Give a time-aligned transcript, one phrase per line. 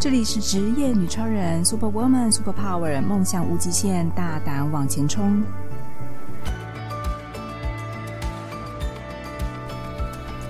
[0.00, 5.42] 这里是职业女超人，Super Woman，Super Power，梦想无极限，大胆往前冲。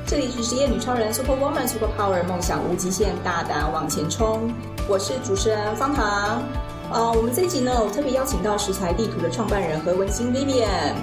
[0.07, 4.55] 这里是职业女超人，Super Woman，Super Power，梦想无极限，大胆往前冲。
[4.89, 6.45] 我是主持人方糖。
[6.93, 10.95] 呃，我们这一集呢，我特别邀请到食材地图的创办人何文新 Vivian。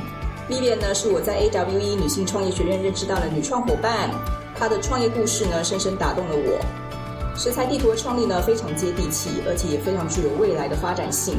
[0.49, 4.09] Vivian 呢，是我在 AWE 女性创业学院认识到的女创伙伴，
[4.55, 6.86] 她的创业故事呢，深深打动了我。
[7.37, 11.35] 食材地图的创立呢，非常接地气，而且也非常具有未来的发展性。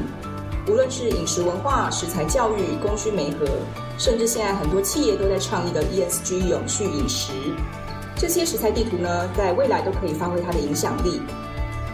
[0.69, 3.45] 无论是饮食文化、食材教育、供需媒合，
[3.99, 7.33] 甚至现在很多企业都在倡议的 ESG 永续饮食，
[8.17, 11.21] 这些食材地图呢，在未来都可以发挥它的影响力。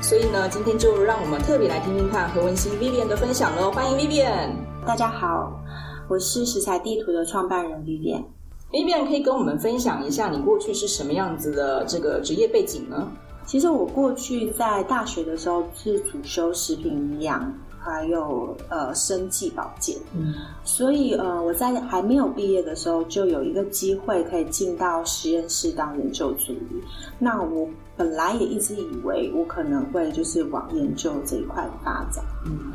[0.03, 3.73] 所以呢，今天就让我们特别来听听看何文新 Vivian 的分享喽。
[3.73, 4.51] 欢迎 Vivian。
[4.87, 5.51] 大家好，
[6.11, 8.23] 我是食材地图的创办人 Vivian。
[8.71, 13.09] Vivian 可以跟我们分享一下你过去是什么样子的这个职业背景呢？
[13.47, 26.83] 其实我过去在大学的时候是主修食品营养，还有呃生计保健，嗯，所以呃我在还没有毕业的时候就有一个机会可以进到实验室当研究助理。
[27.19, 32.73] 那我本来也一直以为我可能会就是往研究这一块发展，嗯，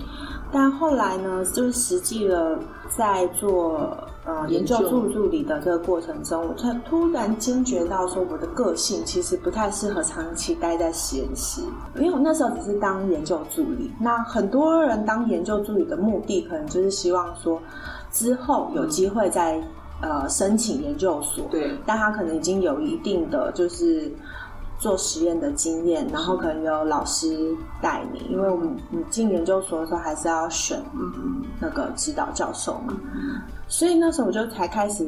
[0.52, 2.59] 但后来呢，就是实际的
[2.95, 3.97] 在做。
[4.25, 11.62] 呃，研究助助理的这个过程中，我突突然惊觉到说，我的个性其实不太适合长期待在实验室，
[11.95, 13.92] 因为我那时候只是当研究助理。
[14.00, 17.59] 那很多人当研究助理的目的，可能就是希望说，
[18.12, 19.58] 之后有机会再、
[20.02, 24.12] 嗯、呃申请研究所，对，但他可能已经有一定的就是。
[24.80, 30.81] 做实验的经验，然后可能有老师带你，因为我们你进研究所的时候还是要选
[31.59, 32.94] 那个指导教授嘛，
[33.67, 35.05] 所以那时候我就才开始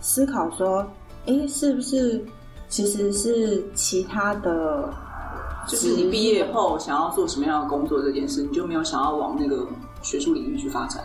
[0.00, 0.86] 思考说，
[1.24, 2.22] 诶，是不是
[2.68, 4.92] 其实是其他的，
[5.66, 9.66] 就是你毕业后想要做什么样的工作这件事，你就没有想要往那个
[10.02, 11.02] 学术领域去发展？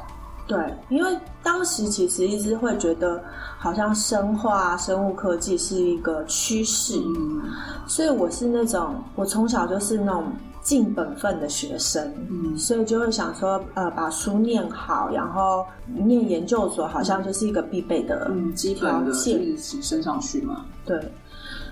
[0.51, 3.23] 对，因为当时其实一直会觉得，
[3.57, 7.41] 好像生化、生物科技是一个趋势，嗯，
[7.87, 10.25] 所以我是那种，我从小就是那种
[10.61, 20.65] 尽本分的学生，嗯，所以就会想说，呃，把书念好，然后念研究所，好像就是一个必备的基本的，一直升上去嘛。
[20.85, 20.99] 对，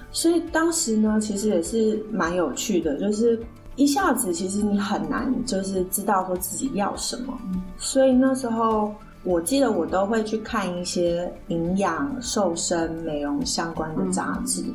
[0.10, 3.38] 所以当时呢，其实也是蛮有趣的，就是。
[3.80, 7.34] 一下子其实你很难就是知道说自己要什么，
[7.78, 14.66] 所以那时候我记得我都会去看一些营养、瘦身、美容相关的杂志。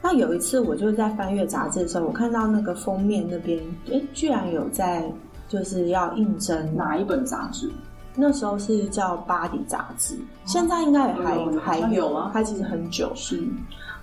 [0.00, 3.60] 那有一次我就是在翻阅杂志的时候，我看到那个封面那边，
[3.90, 5.12] 诶，居然有在
[5.46, 7.70] 就是要应征哪一本杂志？
[8.14, 13.42] 那时候是叫《Body》杂志，现在应该也还有还有啊，它其实很久是。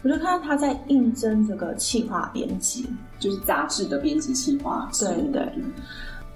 [0.01, 2.87] 我就看到他在应征这个企划编辑，
[3.19, 4.87] 就是杂志的编辑企划。
[4.97, 5.53] 对对，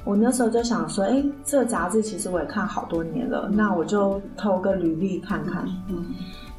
[0.04, 5.66] 我那时候就想说，哎，这个杂志其实我也看好多年了，嗯、那我就投个履历看看。
[5.88, 6.06] 嗯，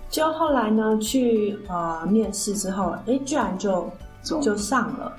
[0.08, 3.86] 就后来呢，去呃面试之后，哎，居然就
[4.22, 5.12] 就上了。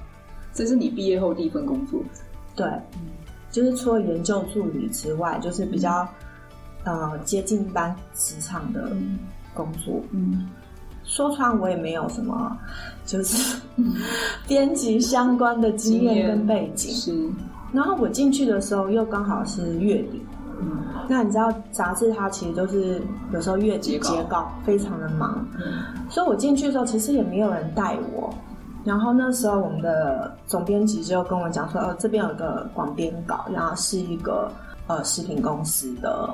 [0.55, 2.01] 这是你毕业后第一份工作？
[2.55, 2.65] 对，
[3.55, 6.05] 就是除了研究助理之外，就是比较、
[6.83, 8.91] 嗯、呃接近一般职场的
[9.53, 10.01] 工作。
[10.11, 10.31] 嗯。
[10.33, 10.49] 嗯
[11.07, 12.57] 说穿我也没有什么，
[13.05, 13.61] 就是
[14.47, 16.91] 编辑相关的经验跟背景。
[16.91, 17.29] 是，
[17.71, 20.19] 然后我进去的时候又刚好是月底。
[20.59, 22.99] 嗯，那你知道杂志它其实就是
[23.31, 28.33] 有时候月底结稿非常的忙，嗯，所以我进去的时候其实也没有人带我。
[28.85, 34.49] 然后那时候我们的总编辑就跟我讲说，哦，这边有个广编稿，然后是一个
[34.87, 36.29] 呃食品公司的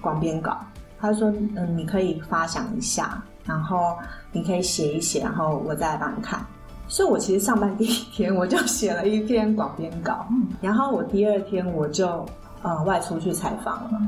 [0.00, 0.56] 广编稿。
[1.00, 3.20] 他说，嗯，你可以发想一下。
[3.44, 3.96] 然后
[4.30, 6.38] 你可以写一写，然后我再来帮你看。
[6.86, 10.26] 所以，我其实上班第一天我就写了一篇广编稿，
[10.60, 12.26] 然后我第二天我就
[12.60, 13.98] 呃外出去采访了。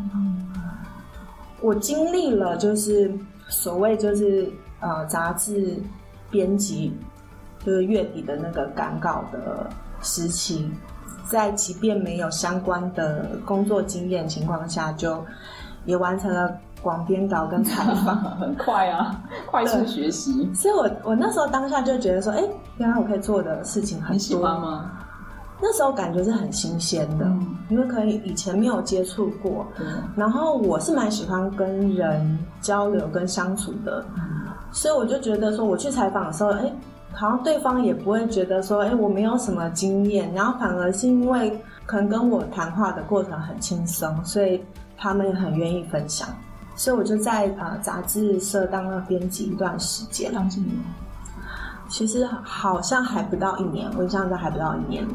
[1.62, 3.10] 我经历了就是
[3.48, 4.46] 所谓就是
[4.80, 5.82] 呃杂志
[6.30, 6.92] 编辑
[7.64, 9.68] 就是月底的那个赶稿的
[10.02, 10.70] 时期，
[11.24, 15.24] 在即便没有相关的工作经验情况下，就
[15.84, 16.50] 也完成了。
[16.82, 20.50] 广编稿跟采访 很快啊，快速学习。
[20.54, 24.12] 所以我我那时候当下就觉得说，哎、欸，原来我可以做的事情很多。
[24.14, 24.90] 你喜欢吗？
[25.60, 29.66] 那时候感觉是很新鲜的，嗯，因为可以以前没有接触过。
[29.78, 30.02] 嗯。
[30.16, 36.74] 然后我是蛮喜欢跟人交流跟相处的，嗯，所以我就觉得说，我去采访的时候，哎、欸，
[37.12, 44.62] 好像对方也不会觉得说，哎、欸，我没有什么经验，然后反而是因为可能跟我谈话的过程很轻松，所以
[44.96, 46.28] 他们也很愿意分享。
[46.76, 50.32] 所以我就在呃杂志社当了编辑一段时间。
[50.32, 50.74] 当几年？
[51.90, 55.06] 其实好像还不到一年，我印象中还不到一年。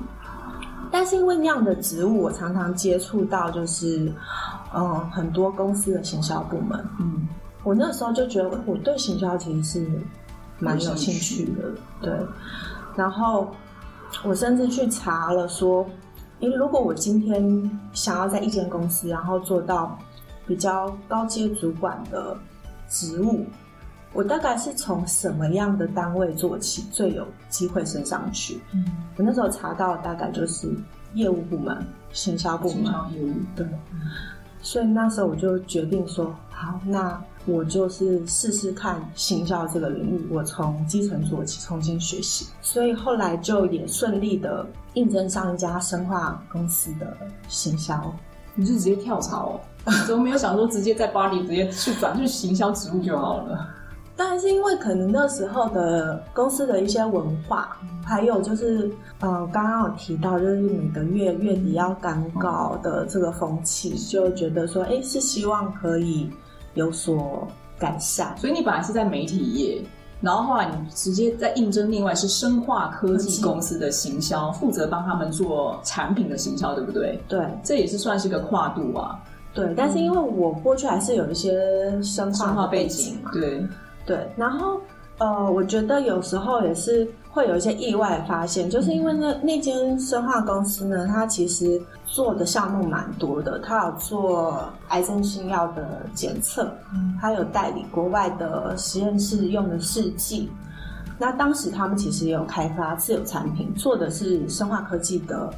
[0.92, 4.12] 但是因为那样的职务，我常常接触到，就是
[4.76, 6.78] 嗯，很多公司的行销部门。
[7.00, 7.28] 嗯，
[7.64, 9.88] 我那时候就觉得我对行销其实是
[10.60, 11.72] 蛮有兴趣的。
[12.02, 12.14] 对，
[12.96, 13.54] 然后
[14.24, 15.86] 我甚至去查了说，
[16.40, 19.98] 因为如果我今天想要在一间公司，然后做到
[20.48, 22.38] 比较高阶主管的
[22.88, 23.46] 职务，
[24.14, 28.62] 我大概是从什么样的单位做起最有机会升上去？
[28.74, 28.86] 嗯，
[29.18, 30.74] 我那时候查到大概就是
[31.14, 32.94] 业务部门、行销部门。
[33.14, 33.68] 业务对，
[34.62, 42.48] 所以那时候我就决定说，好，那我就是试试看行销这个领域，我从基层做起，重新学习。
[42.62, 44.66] 所以后来就也顺利的
[44.96, 47.16] 应征上一家生化公司的
[47.48, 48.14] 行销。
[48.56, 49.94] 你是直接跳槽哦？
[50.08, 53.68] 怎么没有想说直接在巴黎直接去转去行销职务就好了？
[54.18, 58.90] 当然是因为可能那时候的公司的一些文化，还有就是
[59.20, 66.32] 呃，刚刚有提到，就是每个月月底要赶稿的这个风气，就觉得说，哎，是希望可以
[66.76, 68.38] 有所改善。
[68.38, 69.82] 所以你本来是在媒体业，
[70.22, 77.20] 然后后来你直接在应征另外是生化科技公司的行销，负责帮他们做产品的行销，对不对？
[77.28, 79.20] 对，这也是算是个跨度啊。
[79.54, 83.66] 对，但是因为我过去还是有一些生化背景嘛，对。
[84.06, 84.80] 对，然后
[85.18, 96.74] 呃，我觉得有时候也是会有一些意外发现，就是因为那那间生化公司呢，它其实做的项目蛮多的，它有做癌症新药的检测，
[97.20, 100.50] 它有代理国外的实验室用的试剂。
[101.20, 105.54] 那当时他们其实也有开发自有产品，做的是生化科技的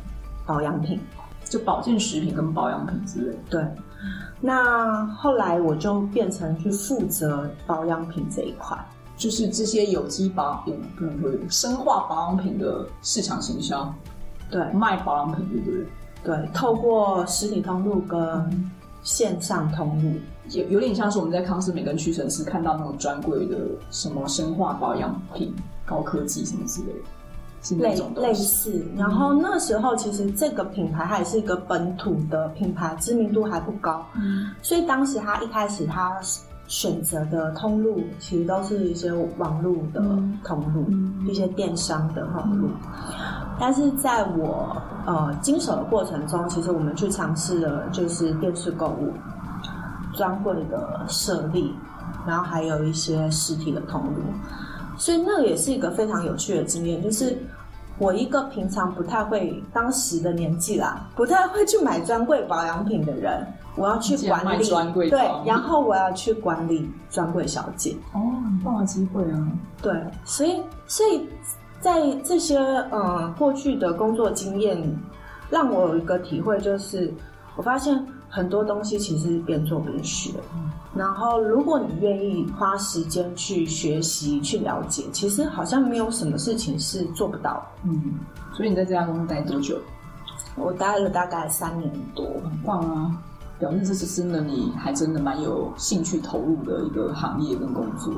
[0.47, 0.99] 保养品，
[1.45, 3.37] 就保健食品跟保养品之类。
[3.51, 3.63] 对。
[4.41, 8.75] 那后来我就变成去负责保养品这一块，
[9.17, 13.93] 就是这些有机保养品、嗯、生化保养品的市场行销，
[14.49, 15.85] 对，卖保养品对不对？
[16.23, 18.71] 对，透过实体通路跟
[19.03, 20.13] 线上通路，
[20.49, 23.57] 有有点像是我们在康斯美跟屈臣氏看到那种专柜的
[23.91, 25.53] 什么生化保养品、
[25.85, 26.99] 高科技什么之类的。
[27.79, 36.17] 类类似，然后那时候其实这个品牌还是一个本土的品牌，知名度还不高，嗯，所以当时他一开始他
[36.67, 40.01] 选择的通路其实都是一些网络的
[40.43, 42.69] 通路，嗯，一些电商的通路。
[43.59, 44.75] 但是在我
[45.05, 49.11] 呃经手的过程中，其实我们去尝试了就是电视购物、
[50.13, 51.73] 专柜的设立，
[52.27, 54.21] 然后还有一些实体的通路，
[54.97, 57.37] 所以那也是一个非常有趣的经验，就是。
[57.99, 63.45] 我一个平常不太会，当时的年纪啦，不太会去买专柜保养品的人，
[63.75, 67.95] 我要去管理专柜，对，然后我要去管理专柜小姐。
[68.13, 69.47] 哦，很棒的机会啊！
[69.81, 69.93] 对，
[70.25, 71.27] 所以，所以
[71.79, 72.57] 在这些
[72.91, 74.77] 呃过去的工作经验，
[75.49, 77.11] 让我有一个体会，就是
[77.55, 80.31] 我发现很多东西其实是边做边学。
[80.95, 87.63] 然后，如果你愿意花时间去学习、去了解，其实好像没有什么事情是做不到。
[87.83, 88.15] 嗯，
[88.53, 89.77] 所以你在这家公司待多久？
[90.55, 93.15] 我待了大概三年多，很棒啊！
[93.59, 98.13] 表示这是真的，你还真的蛮有兴趣投入的一个行业跟工作。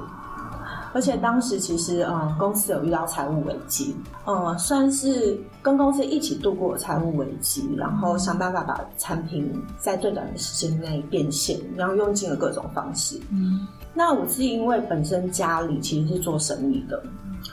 [0.94, 13.20] 而且当时其实，嗯，公司有遇到财务危机，嗯，算是跟公司一起度过财务危机，然后想办法把产品在最短的时间内变现，然后用尽了各种方式。
[13.32, 17.02] 嗯，那我是因为本身家里其实是做生意的，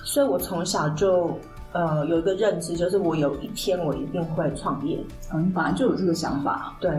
[0.04, 1.30] 所以我从小就
[1.72, 4.99] 呃有一个认知，就是我有一天我一定会创业。
[5.34, 6.90] 嗯，本来就有这个想法，对。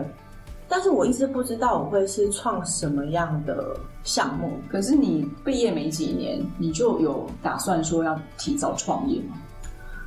[0.70, 4.52] 但是我一直不知道我会是创什么样的项目。
[4.70, 9.36] 可是你毕业没几年，你就有打算说要提早创业吗？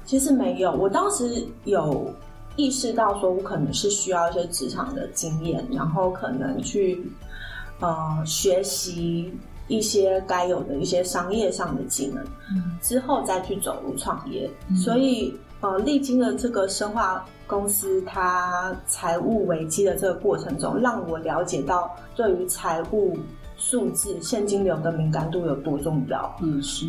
[0.06, 2.14] 其实没有，我当时有
[2.58, 7.04] 意识到说，我可能是需要一些职场的经验，然后可能去
[7.80, 9.34] 呃学习
[9.68, 14.48] 一些该有的一些商业上的技能，嗯，之后再去走入创业。
[14.70, 17.26] 嗯，所以呃，历经了这个深化。
[17.52, 23.18] 公司它财务危机的这个过程中，让我了解到对于财务
[23.58, 26.34] 数字、现金流的敏感度有多重要。
[26.42, 26.88] 嗯，是，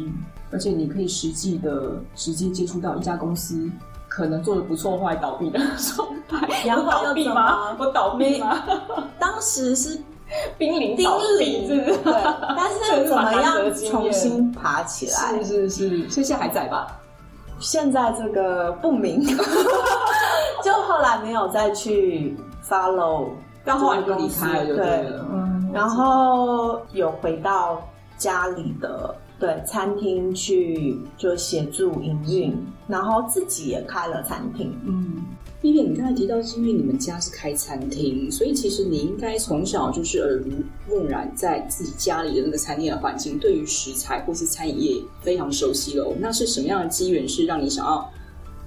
[0.52, 3.68] 而且你可以实际的直接接触到一家公司
[4.06, 5.58] 可能做的不错，或倒闭的
[5.96, 6.64] 状态。
[6.64, 7.76] 然后倒闭吗？
[7.76, 8.62] 我倒闭吗？
[9.18, 10.00] 当时是
[10.56, 12.04] 濒临倒闭，对，对。
[12.56, 13.56] 但是怎么样
[13.90, 15.42] 重新爬起来？
[15.42, 17.00] 是是是，现在还在吧？
[17.62, 19.24] 现在这个不明。
[20.62, 23.30] 就后来没有再去 follow，
[23.64, 25.26] 到后来就离开了，就对了。
[25.32, 27.82] 嗯，然后有回到
[28.16, 34.72] 家里的对餐厅去就协助营运，然后自己也开了餐厅。
[34.86, 35.24] 嗯
[35.62, 40.52] ，Vivian，你刚才提到是因为你们家是开餐厅，所以其实你应该从小就是耳濡
[40.88, 46.12] 目染，在自己家里的那个餐厅的环境，对于食材或是餐饮业非常熟悉了。
[46.18, 47.92] 那是什么样的机缘是让你想要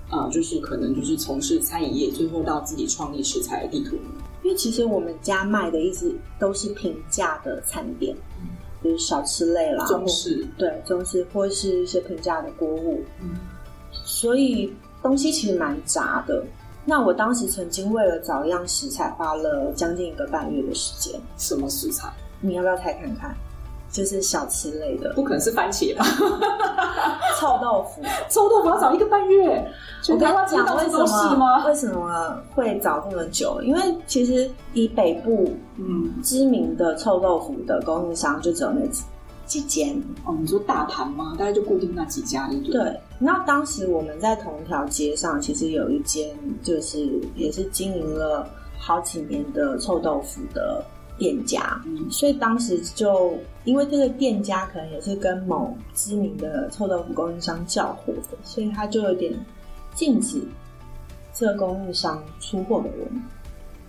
[0.09, 3.97] 啊、呃，就是可能就是从事餐饮业，最后到自己创立食材的地图？
[4.43, 8.47] 因为其实我们家卖的一直都是平价的餐点，嗯、
[8.83, 13.31] 就是小吃类啦，中式对中式或是一些平价的锅物，嗯，
[13.91, 14.71] 所以
[15.01, 16.45] 东西其实蛮杂的。
[16.85, 21.19] 那我当时曾经为了找一样食材，花了将近一个半月的时间。
[21.37, 22.07] 什么食材？
[22.41, 23.35] 你要不要猜看看？
[23.91, 26.05] 就是小吃类的，不可能是番茄吧？
[27.39, 29.71] 臭豆腐， 臭豆腐要找一个半月。
[30.09, 30.97] 我跟你讲为什
[31.37, 31.65] 么？
[31.65, 33.61] 为什么会找这么久？
[33.61, 39.03] 因为其实以北部嗯知名的臭豆腐的供应商就只有那几
[39.45, 40.35] 几间哦。
[40.39, 41.35] 你说大盘吗？
[41.37, 42.99] 大概就固定那几家对，对。
[43.19, 48.47] 那当时我们在同一条街上，其实有一间就是也是经营了
[48.77, 50.83] 好几年的臭豆腐的。
[51.17, 59.33] 店家，嗯，所以当时就因为这个店家可能也是跟某知名的臭豆腐供应商叫货的，所以他就有点
[59.93, 60.41] 禁止
[61.33, 63.23] 这个供应商出货的人。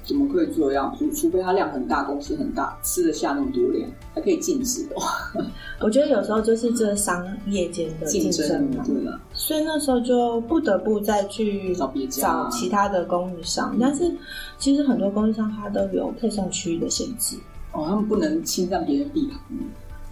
[0.06, 0.94] 怎么可以这样？
[0.96, 5.32] 除除非它量很大，公司很大，吃得下那么多量，还可以禁止的话。
[5.82, 9.20] 我觉得有时候就是这商业间的竞争嘛，对了。
[9.32, 13.72] 所以那时候就不得不再去找别家，找其他的供应商。
[13.74, 14.14] 嗯、但是
[14.58, 17.36] 其实很多供应商他都有配送区域的限制
[17.72, 19.40] 哦，他们不能侵占别人地盘。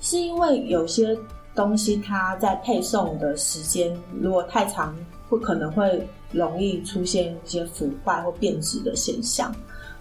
[0.01, 1.17] 是因为有些
[1.55, 4.95] 东西它在配送的时间如果太长，
[5.29, 9.55] 不可能会容易出现一些腐坏或变质的现象。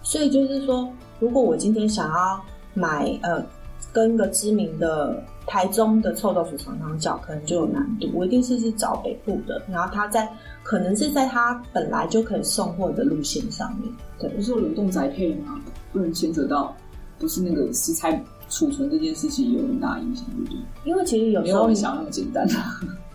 [0.04, 2.40] 所以就是说，如果我今天想要
[2.74, 3.44] 买呃，
[3.92, 8.08] 跟一个知名的台中的臭豆腐厂商叫，可能就有难度。
[8.14, 10.30] 我一定是是找北部的，然后他在
[10.62, 13.90] 可能是在他本来就可以送货的路线上面。
[14.18, 15.60] 对，不是说冷冻宅配吗？
[15.92, 16.76] 不能牵扯到，
[17.18, 20.58] 不是那个食材储存这件事情有很大影响，对不对？
[20.84, 22.46] 因为其实有时候没有想那么简单。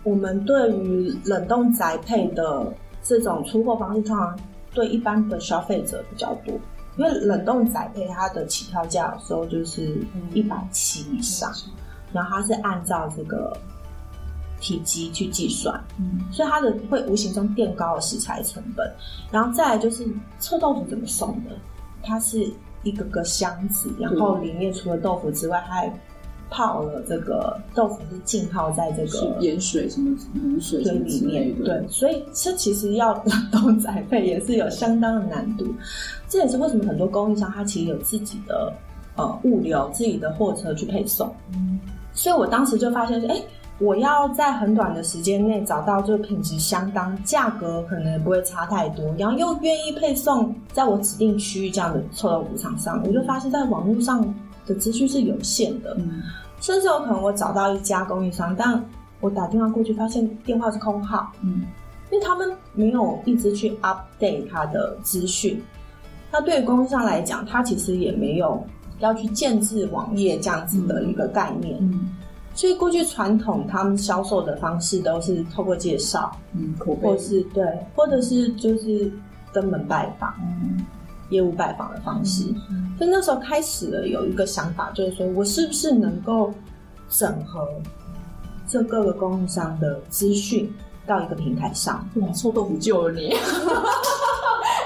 [0.02, 2.66] 我们对于冷冻宅配的
[3.02, 4.36] 这种出货方式，通常
[4.74, 6.58] 对一般的消费者比较多。
[6.96, 11.72] 因为冷冻宅配它的起跳价有时候就是一百七以上，嗯、
[12.12, 13.56] 然后它是按照这个
[14.60, 18.92] 体积去计算，嗯，所以它的会无形中垫高了食材成本。
[19.30, 20.06] 然后再来就是
[20.38, 21.50] 臭豆腐怎么送的？
[22.02, 26.00] 它是一个个箱子，然后里面除了豆腐之外，它还
[26.50, 35.66] 泡了这个豆腐是浸泡在这个盐水什么卤水里面，对，所以这其实要冷冻宅配也是有相当的难度。
[36.28, 38.72] 这也是为什么很多供应商他其实有自己的
[39.16, 41.32] 呃物流、自己的货车去配送。
[41.54, 41.78] 嗯，
[42.12, 43.42] 所以我当时就发现说，哎，
[43.78, 54.22] 我要在很短的时间内找到就品质相当、价格可能不会差太多，然后又愿意配送在我指定区域这样的臭豆腐厂商，我就发现在网络上
[54.72, 55.94] 的资讯是有限的。
[55.98, 56.22] 嗯。
[56.62, 58.84] 甚至有可能我找到一家供应商，但
[59.18, 61.62] 我打电话过去发现电话是空号，嗯，
[62.10, 65.58] 因为他们没有一直去 update 他的资讯。
[66.30, 68.62] 那对于供应商来讲，他其实也没有
[68.98, 72.10] 要去建置网页这样子的一个概念，嗯，
[72.54, 77.64] 所以过去传统他们销售的方式都是透过介绍，嗯，或是对，
[77.96, 79.10] 或者是就是
[79.50, 80.84] 登门拜访，嗯。
[81.30, 86.52] 业务拜访的方式，嗯，所以那时候开始了有一个想法，就是说我是不是能够
[87.08, 87.66] 整合
[88.68, 90.72] 这各个供应商的资讯
[91.06, 92.06] 到一个平台上？
[92.16, 93.34] 哇，臭豆腐救了你！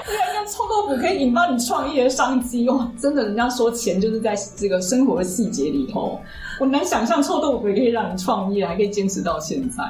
[0.47, 2.91] 臭豆腐可以引发你创业的商机哇！
[2.99, 6.19] 真的，人家说钱就是在这个生活的细节里头。
[6.57, 9.83] 我难想象臭豆腐也可以让你创业，还可以坚持到现在。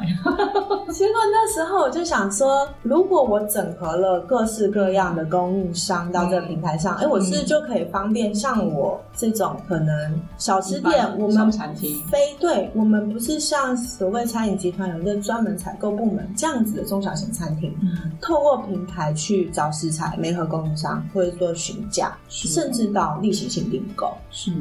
[0.91, 24.51] 其实那时候我就想说，如果我整合了各式各样的供应商到这个平台上，哎、嗯，我是就可以方便像我这种可能小吃店，我们餐厅非对，我们不是像所谓餐饮集团有一个专门采购部门这样子的中小型餐厅，嗯，透过平台去找食材，没合供应商，或者说询价，甚至到例行性订购，是，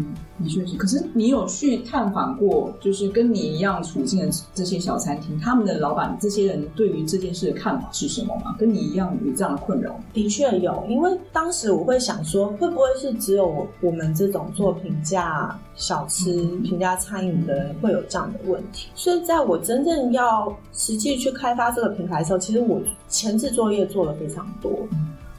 [0.42, 0.76] 的确是。
[0.76, 8.54] 可是你有去探访过，就是跟你一样处境的这些小餐厅，他们的老板这些人对于这件事的看法是什么吗？
[8.58, 9.98] 跟你一样有这样的困扰？
[10.12, 18.88] 的确有，因为当时我会想说，会不会是只有我们这种做平价小吃、嗯、平价餐饮的人会有这样的问题？
[18.94, 24.70] 所以在我真正要实际去开发这个平台的时候，其实我前置作业做了非常多。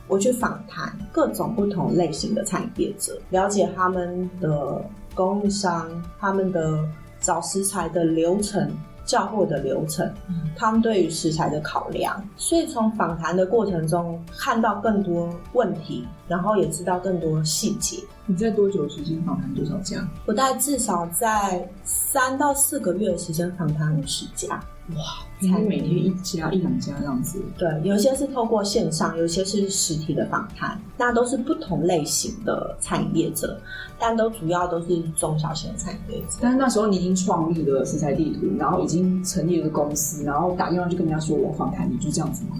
[0.08, 4.84] 我去访谈各种不同类型的餐饮业者，了解他们的。
[5.16, 6.86] 供应商他们的
[7.22, 8.70] 找食材的流程。
[9.06, 10.12] 叫货的流程，
[10.58, 18.00] 他们对于食材的考量，所以从访谈的过程中看到更多问题，然后也知道更多细节。
[18.26, 19.98] 你在多久时间访谈多少家？
[20.26, 24.60] 我大概至少在三到四个月的时间访谈五十家。
[24.96, 25.04] 哇，
[25.42, 27.42] 才每天一家一两家这样子。
[27.58, 33.60] 对，有些是透过线上，有些是实体的访谈，那都是不同类型的餐饮业者，
[34.00, 36.38] 但都主要都是中小型的餐饮业者。
[36.42, 42.58] 但是那时候你已经创立了食材地图，然后已经成立了公司，然后打电话就跟人家说我访谈，你就这样子吗？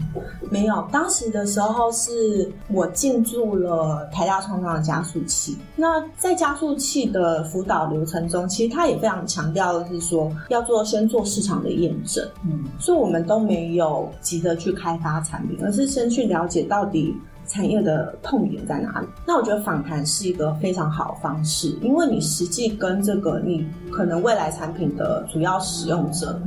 [0.50, 5.58] 没有，当时的时候是我进驻了台大创创的加速器。
[5.76, 12.26] 那在加速器的辅导流程中，其实他也非常强调的是说，要做先做市场的验证。
[12.44, 17.16] 嗯，所以我们都没有急着去开发产品，而是先去了解到底
[17.48, 19.08] 产业的痛点在哪里。
[19.26, 26.42] 那我觉得访谈是一个非常好的方式，因为你实际跟这个你可能未来产品的主要使用者。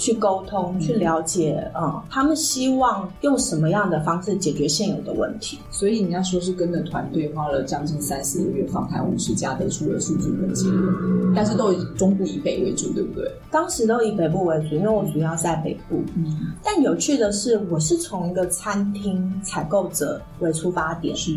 [0.00, 5.58] 嗯去沟通，去了解，嗯，他们希望用什么样的方式解决现有的问题？
[5.70, 13.30] 所以人家说是跟着团队花了将近三四个月访谈五十家，得出了数据跟结论，但是都以中部以北为主，对不对？
[13.50, 16.02] 当时都以北部为主，因为我主要在北部。
[16.16, 21.36] 嗯，但有趣的是，我是从一个餐厅采购者为出发点，是。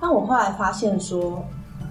[0.00, 1.44] 但我后来发现说，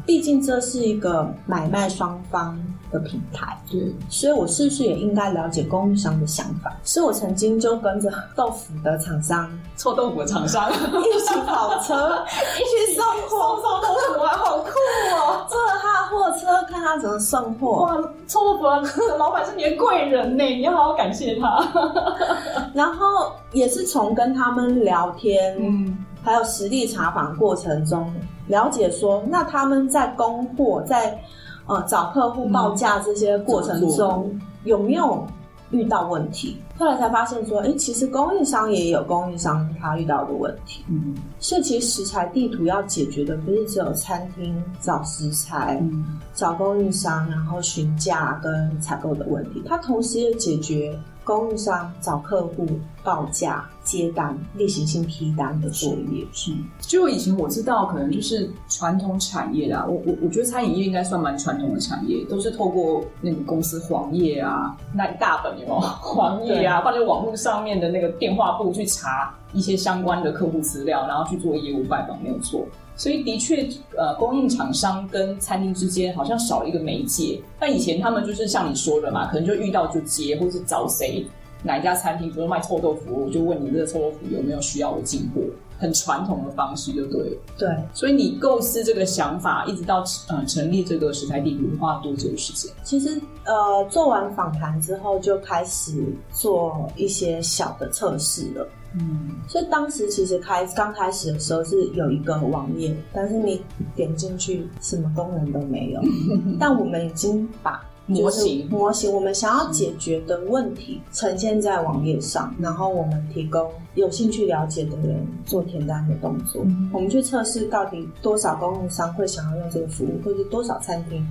[0.04, 2.58] 毕竟这是一个买卖双方。
[2.92, 6.74] 的平台，对，所以我是不是也应该了解供应商的想法？
[6.84, 12.24] 所以我曾经就跟着豆腐的厂商、臭豆腐的厂商一起跑车，
[12.56, 15.46] 一起送货，送豆腐还好酷哦！
[15.50, 17.84] 坐了他的货车，看他怎么送货。
[17.84, 21.68] 哇，臭豆腐的老板是你的贵人呢，你要好好感谢他。
[22.74, 28.14] 然后也是从跟他们聊天，嗯，还有实地查访过程中
[28.48, 31.20] 了解说，那他们在供货在。
[31.68, 35.26] 呃，找客户报价这些过程中有没有
[35.70, 36.58] 遇到问题？
[36.78, 40.86] 后来才发现说，哎，其实供应商也有供应商他遇到的问题。
[40.88, 50.98] 嗯，所以其实食材地图要解决的不是只有餐厅找食材、嗯、找供应商，然后询价跟采购的问题，它同时也解决。
[51.28, 52.66] 供应商找客户
[53.04, 56.54] 报价、接单、例行性批单的作业是。
[56.80, 59.86] 就以前我知道，可能就是传统产业啦。
[59.86, 72.66] 我我我觉得餐饮业应该算蛮传统的产业，都是透过那个公司黄页啊，那一大本有没有 黄页啊，或者网络上面的那个电话簿去查一些相关的客户资料，然后去做业务拜访，没有错。
[72.98, 77.40] 所以的确，呃，供应厂商跟餐厅之间好像少了一个媒介。
[77.60, 81.26] 但以前他们就是像你说的嘛，可能就遇到就接，或是找谁
[81.64, 85.42] 哪一家餐厅，比如说卖臭豆腐，我就问你这个臭豆腐有没有需要我进货，
[85.78, 87.38] 很传统的方式就对了。
[87.58, 92.72] 对，所以你构思这个想法，一直到呃成立这个食材地图，花了多久时间？
[92.84, 98.68] 其实呃，做完访谈之后，就开始做一些小的测试了。
[98.94, 103.62] 嗯，所以当时其实开刚开始的时候是有一个网页，但是你
[103.96, 106.02] 点进去什么功能都没有。
[106.60, 116.66] 但我们已经把模型模型我们想要解决的问题呈现在网页上，然后我们提供有兴趣了解的人做填单的动作。
[116.94, 121.28] 我们去测试到底多少供应商会想要用这个服务，或者多少餐厅。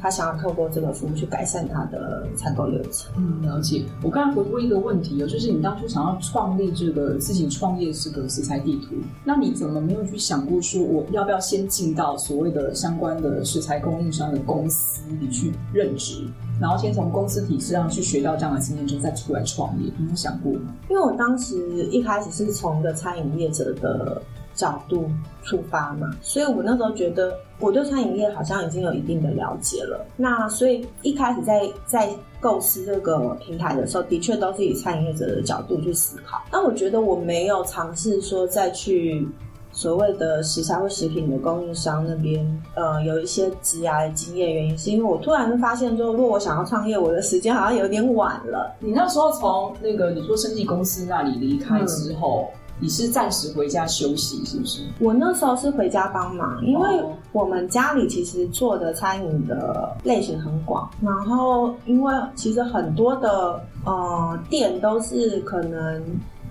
[0.00, 3.12] 他想要透过这个服务去改善他的采购流程。
[3.16, 3.84] 嗯，了解。
[4.02, 16.26] 我刚才回过一个问题哦，就是你当初想要创立这个自己创业这个食材地图，那你怎么没有去想过说，我要不要先进到所谓的相关的食材供应商的公司里去任职，
[16.60, 19.92] 然后先从公司体制上去学到这样的经验之后再出来创业？
[19.98, 20.74] 你有想过吗？
[20.88, 21.56] 因为我当时
[21.86, 24.22] 一开始是从一个餐饮业者的
[24.54, 25.10] 角度
[25.42, 30.06] 出发嘛，所以我那时候觉得我对餐饮业好像已经有一定的了解了。
[30.16, 32.08] 那所以一开始在在
[32.40, 36.40] 构思这个平台的时候，的确都是以餐饮业者的角度去思考。
[36.52, 39.26] 那我觉得我没有尝试说再去
[39.72, 44.54] 所谓的食材或食品的供应商那边，呃，有一些职涯的经验。
[44.54, 48.72] 原因是因为我突然发现说，如果我想要创业，我的时间好像有点晚了。
[48.78, 52.48] 你那时候从那个你说生计公司那里离开之后。
[52.80, 54.82] 你是暂时回家休息，是不是？
[55.00, 56.88] 我那时候是回家帮忙，因为
[57.32, 66.02] 我们家里其实做的餐饮的类型很广，然后因为其实很多的呃店都是可能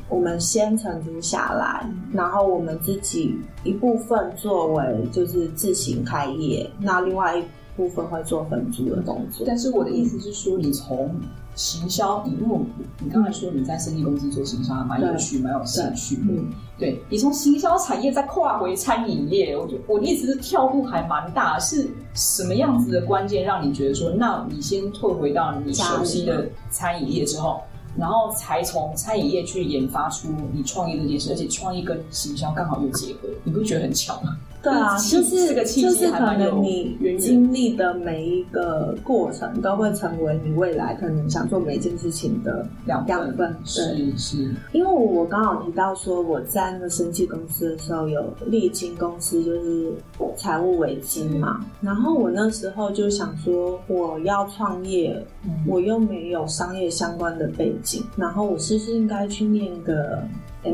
[0.09, 7.43] 我们先承租下来，然后我们自己一部分作为就是自行开业，那另外一
[7.75, 9.45] 部分会做分租的动作。
[9.47, 11.13] 但是我的意思是说，你从
[11.57, 12.61] 行销，你如果
[13.03, 16.19] 你刚才说你在生意公司做行销还蛮有趣，蛮有兴趣。
[16.29, 21.57] 嗯，对，你从行销产业再跨回餐饮业，我我一直是跳步还蛮大。
[21.59, 27.59] 是什么样子的关键让你觉得说，那你先退回到你熟悉的餐饮业之后，
[27.97, 34.37] 然后才从餐饮业去研发出你创业这件事，而且创业跟行销刚好又结合，你不觉得很巧吗？
[34.61, 43.55] 对啊，就是就是可能你经历的每一个过程，都会成为你未来可能想做每一件事情的两两份。
[43.63, 49.93] 是是，因为我刚好提到说，我在那个生技公司的时候，有历经公司就是
[50.35, 51.63] 财务危机嘛。
[51.79, 55.23] 然后我那时候就想说，我要创业，
[55.67, 60.21] 我又没有商业相关的背景，然后我是不是应该去念个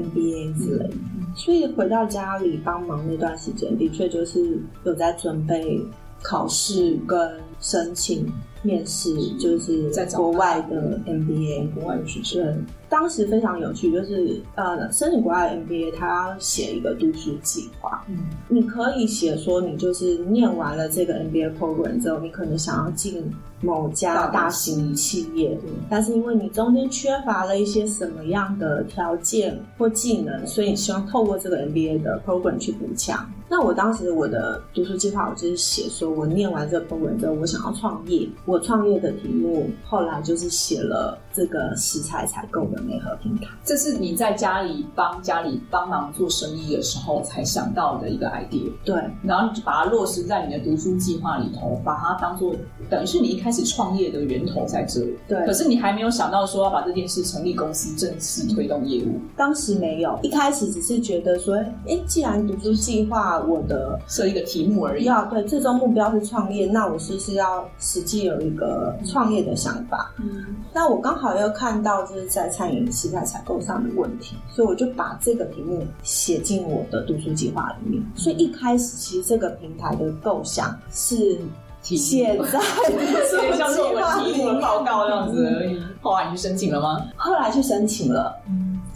[0.01, 0.93] MBA 之类的？
[1.35, 5.81] 所以回到家里帮忙那段时间，的确就是有在准备
[6.21, 12.65] 考试跟申请面试，就是在国外的 MBA，国外的学生。
[12.93, 18.05] 当时非常有趣，就是呃，申请国外的 MBA，他要写一个读书计划。
[18.07, 25.57] 嗯，你可以写说，你就是念完了这个 MBA program 之后，你可能想要进某家大型企业，
[25.89, 33.27] 但是因为你中间缺乏了一些什么样的条件或技能，所以你希望透过这个 MBA 的 program 去补强。
[33.49, 38.27] 那我当时我的读书计划，我就是写说我念完这个 program 之后，我想要创业。
[38.45, 43.47] 我创业的题目后来就是写了这个食材采购的媒合平台。
[43.63, 48.71] 这是你在家里帮家里帮忙做生意的时候才想到的一个 idea。
[48.85, 52.53] 对，然后你就把它落实在你的读书计划里头，把它当做
[52.87, 53.63] 等于是你一开始。
[53.63, 55.45] 创业的源头在这里，对。
[55.45, 59.21] 可是你还没有想到说要把这件事成立公司，正式推动业务。
[59.37, 61.55] 当时没有，一开始只是觉得说，
[61.87, 65.05] 哎，既然读书计划，我的设一个题目而已。
[65.05, 70.13] 要对，最终目标是创业，那我是不是要实际有一个创业的想法？
[70.19, 70.57] 嗯。
[70.73, 78.03] 那我刚好又看到就是在餐饮食材采购上的问题，所以我就把这个题目写进我的读书计划里面。
[78.15, 81.37] 所以一开始其实这个平台的构想是。
[81.83, 82.45] 写在
[83.57, 85.77] 像是我们题目的报告这样子而已。
[86.01, 87.05] 后来你去申请了吗？
[87.17, 88.33] 后来去申请了，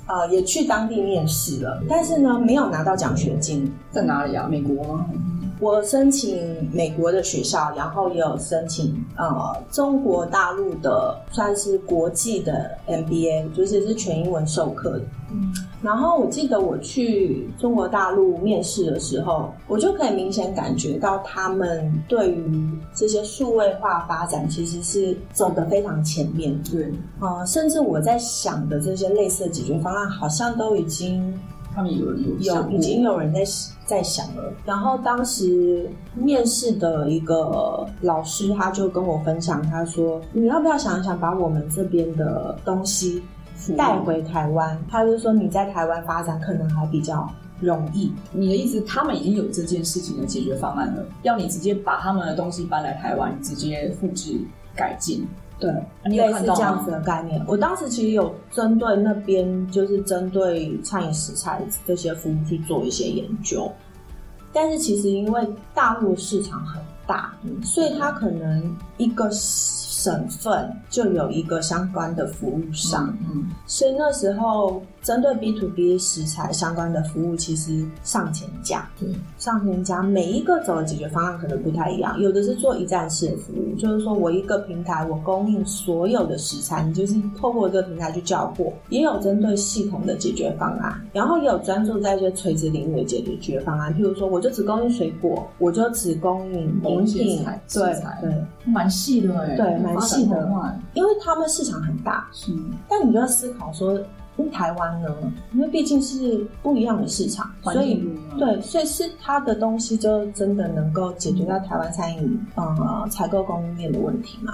[0.07, 3.69] 呃，也去当地面试了，但是呢，没有拿到奖学金。
[3.91, 4.47] 在哪里啊？
[4.49, 5.05] 美国吗？
[5.59, 15.01] 我申请美国的学校，然后也有申请呃中国大陆的，算是国际的 MBA，就是是全英文授课的。
[15.31, 26.55] 嗯，然后我记得我去中国大陆面试的时候，我就可以明显感觉到他们对于这些数位化发展其实是走得非常前面。
[26.63, 31.33] 对，呃，甚至我在想的这些类似的解决方案，好像都已经。
[31.75, 33.45] 他们有有有已经有人在
[33.87, 34.53] 在想了。
[34.65, 43.23] 然后当时面试的一个老师，他就跟我分享，他说：“你要不要想一想，把我们这边的东西
[43.75, 47.27] 带回台湾？”他就说：“你在台湾发展可能还比较
[47.59, 54.39] 容易。”你的意思，他们已经有这件事情的解决方案了，要你直接把他们的东西搬来台湾，直接复制
[54.75, 55.25] 改进。
[55.59, 55.71] 对，
[56.03, 57.43] 类似这样子的概念。
[57.47, 63.71] 我当时其实有针对那边，就是针对餐饮食材这些服务去做一些研究，
[64.53, 69.29] 但是其实因为大陆市场很大，所以它可能一个。
[69.97, 73.17] 省份就有一个相关的服务商，
[73.65, 99.77] 所以那时候针对 B to B 食材相关的服务，其实上千家，对，上千家，每一个走的解决方案可能不太一样，有的是做一站式的服务，就是说我一个平台，我供应所有的食材，你就是透过这个平台去叫货，也有针对系统的解决方案，然后也有专注在一些垂直领域的解决方案，譬如说，我就只供应水果，我就只供应饮品，对对，蛮细的哎，对。
[99.77, 102.51] 蛮细的，因为他们市场很大，是。
[102.89, 103.97] 但你就要思考说，
[104.37, 105.09] 因台湾呢，
[105.53, 114.53] 因为毕竟是不一样的市场，所以对，所以是他的东西就真的能够解决到台湾餐饮呃采购供应链的问题嘛？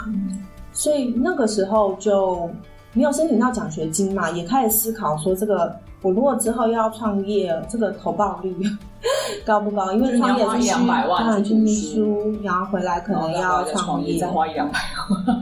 [0.71, 2.49] 所以那个时候就
[2.93, 8.55] 没有申请到奖学金嘛，也开始思考说，这个我如果之后要创业，这个投报率。
[9.45, 9.91] 高不高？
[9.91, 15.41] 因为创业是两百万，当然去念书，然后回来可能要创业，再花一两百万，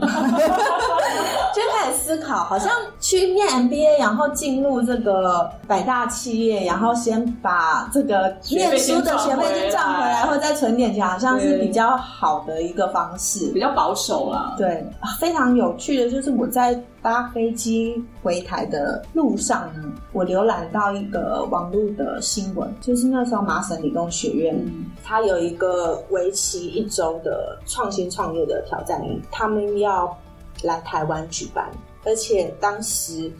[1.54, 14.54] 就开始思考，好像去念 MBA，然后进入这个百大企业，然后先把这个念书的学费先赚回来，或者再存点钱，好像是比较好的一个方式，比较保守啦。
[14.56, 14.84] 对，
[15.20, 23.51] 非常有趣的就是我在搭飞机回台的路上呢，我浏览到一个网络的新闻，就是那时候。
[23.52, 24.58] 麻省理工学院，
[25.04, 30.16] 它有一个为期一周的创新创业的挑战营，他们要
[30.62, 31.70] 来台湾举办，
[32.02, 33.30] 而且当时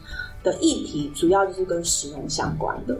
[0.43, 2.95] 的议题主要就是跟食农相关的。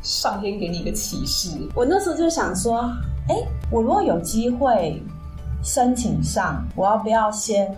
[0.00, 2.90] 上天给你一个启示，我那时候就想说，
[3.28, 3.36] 哎，
[3.70, 5.02] 我如果有机会
[5.62, 7.70] 申请上，我要不要先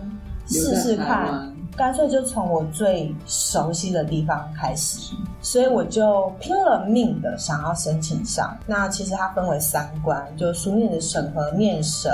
[0.47, 1.53] 试试看？
[1.77, 8.57] 干脆就从我最熟悉的地方开始，所以我就拼了命的想要申请上。
[8.65, 12.11] 那其实它分为三关，就书面的审核、面审。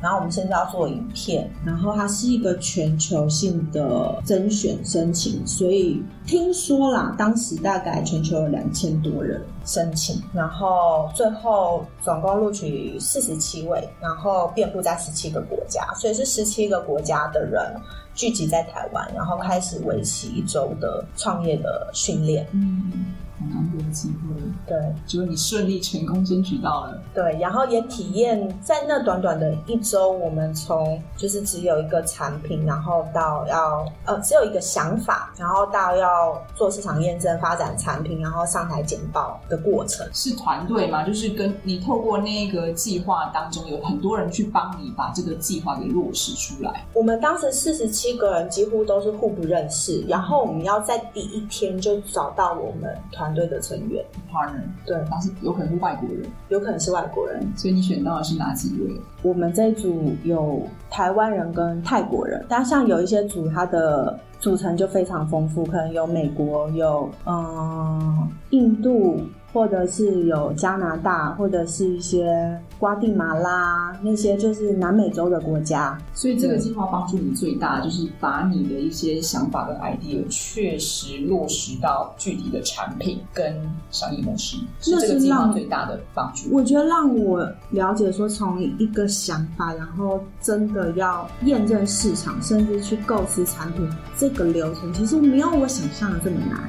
[0.00, 17.74] 然后我们现在要做影片，然后它是一个全球性的甄选申请，所以听说啦，当时大概全球有两千多人申请，然后最后总共录取四十七位，然后遍布在十七个国家，所以是十七个国家的人
[18.14, 22.46] 聚集在台湾，然后开始为期一周的创业的训练。
[22.52, 23.14] 嗯。
[23.44, 40.08] 很难得的机会，对，就是你顺利成功争取到了，对，然后也体验在那短短的一周，我们从就是只有一个产品，然后到要呃只有一个想法，然后到要做市场验证、发展产品，然后上台简报的过程。
[40.14, 41.04] 是团队吗？
[41.04, 46.86] 就是跟你透过那个计划当中，有很多人去帮你把这个计划给落实出来。
[46.94, 53.33] 我们当时四十七个人几乎都是互不认识，然后我们要在第一天就找到我们团。
[53.34, 59.00] 团队的成员，partner，对，但是有可能是外国人，有可能是外国人，所以你选到的是哪几位？
[59.22, 69.20] 我们这一组有台湾人跟泰国人，但像有一些组，它的组成就非常丰富，可能有美国，有嗯印度。
[69.54, 75.96] 或者是有加拿大，或者是一些瓜地马拉那些，就是南美洲的国家。
[76.12, 83.54] 所以这个计划帮助你最大，就是把你的一些想法跟 idea 确实落实到具体的产品跟
[83.92, 86.48] 商业模式，是这个计划最大的帮助。
[86.50, 96.68] 我觉得让我了解说，从一个想法，然后真的要验证市场，甚至去构思产品，这个流程其实没有我想象的这么难。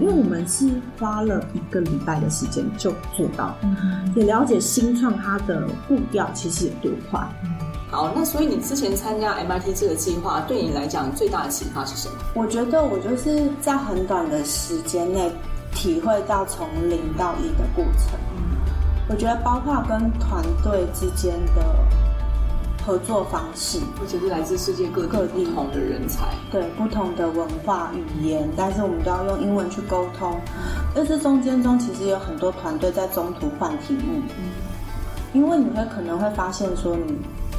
[0.00, 0.68] 因为我们是
[0.98, 3.54] 花了一个礼拜的时间就做到，
[4.14, 7.20] 也了解新创它的步调其实有多快。
[7.90, 12.14] 好，那所以你之前参加 MIT 这个计划，对你来讲最大的启发是什么？
[12.34, 15.30] 我觉得我就是在很短的时间内
[15.72, 18.18] 体会到从零到一的过程。
[19.08, 21.62] 我觉得包括跟团队之间的。
[22.84, 30.38] 合作方式，而且是来自世界各地不同的人才，对不同的文化语言，但是我们都要用英文去沟通。
[30.94, 34.22] 但是中间中其实有很多团队在中途换题目，
[35.32, 37.16] 因为你会可能会发现说你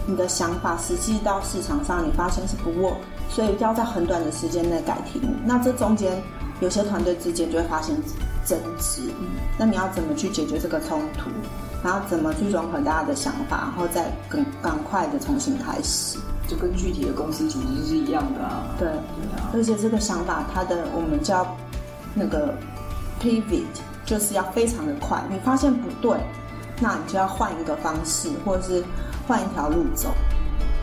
[0.08, 5.34] 你的想法实际到市场上，你发现是不 work，所以要在很短的时间内改题目。
[5.44, 6.22] 那这中间
[6.62, 7.96] 有些团队之间就会发现
[8.46, 9.02] 争执，
[9.58, 11.32] 那你要怎么去解决这个冲突？
[11.86, 16.18] 然后怎么去融合大家的想法，然后再更赶快的重新开始，
[16.48, 18.64] 就跟具体的公司组织是一样的啊。
[18.80, 19.52] 对，对啊。
[19.54, 21.46] 而且这个想法，它的我们叫
[22.16, 22.56] 那个
[23.22, 23.62] pivot，
[24.04, 25.24] 就是要非常的快。
[25.30, 26.18] 你发现不对，
[26.82, 28.84] 那你就要换一个方式，或者是
[29.28, 30.10] 换一条路走。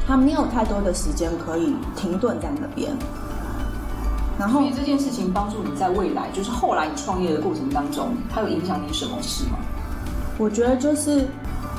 [0.06, 2.96] 他没有太多的时间可以停顿在那边。
[4.38, 9.58] 然后，所以这件事情帮助你在未来，就是后来你创业的过程当中，它有影响你什么事吗？
[10.42, 11.24] 我觉得就是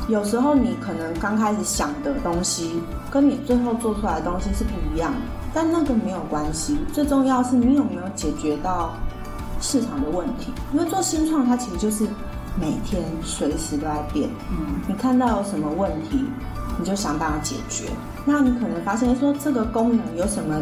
[0.08, 5.17] 有时候你可能刚开始想的东西，跟你最后做出来的东西是不一样的，
[5.54, 6.78] 但那个没有关系。
[6.93, 8.93] 最重要是你有没有解决到
[9.60, 10.54] 市场的问题。
[10.71, 12.08] 因为做新创，它其实就是
[12.58, 14.30] 每天随时都在变。
[14.49, 16.23] 嗯，你看到有什么问题，
[16.80, 17.89] 你就想办法解决。
[18.23, 20.62] 那你可能发现说这个功能有什么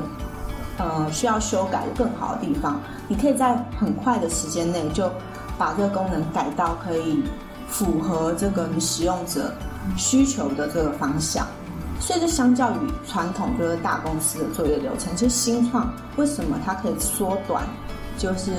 [0.80, 5.08] 呃需要修改的更好的地方，你可以在很快的时间内就
[5.56, 7.22] 把这个功能改到可以。
[7.72, 9.52] 符合这个你使用者
[9.98, 11.48] 需求的这个方向，
[12.00, 12.76] 所以就相较于
[13.08, 17.64] 传统就是大公司的作业流程，其实新创为什么它可以缩短，
[18.18, 18.52] 就是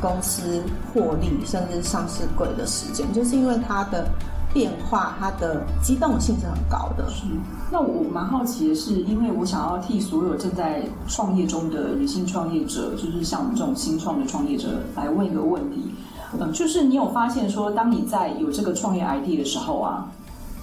[0.00, 4.06] 公司获利甚至上市贵的时间，就是因为它的
[4.52, 7.10] 变化，它的机动性是很高的。
[7.10, 7.24] 是。
[7.72, 15.94] 那我蛮好奇的是，因为我想要替所有正在创业中的女性创业者，就是像我们这种新创的创业者，来问一个问题。
[16.40, 20.10] 嗯，就是你有发现说，当你在有这个创业 ID 的时候啊，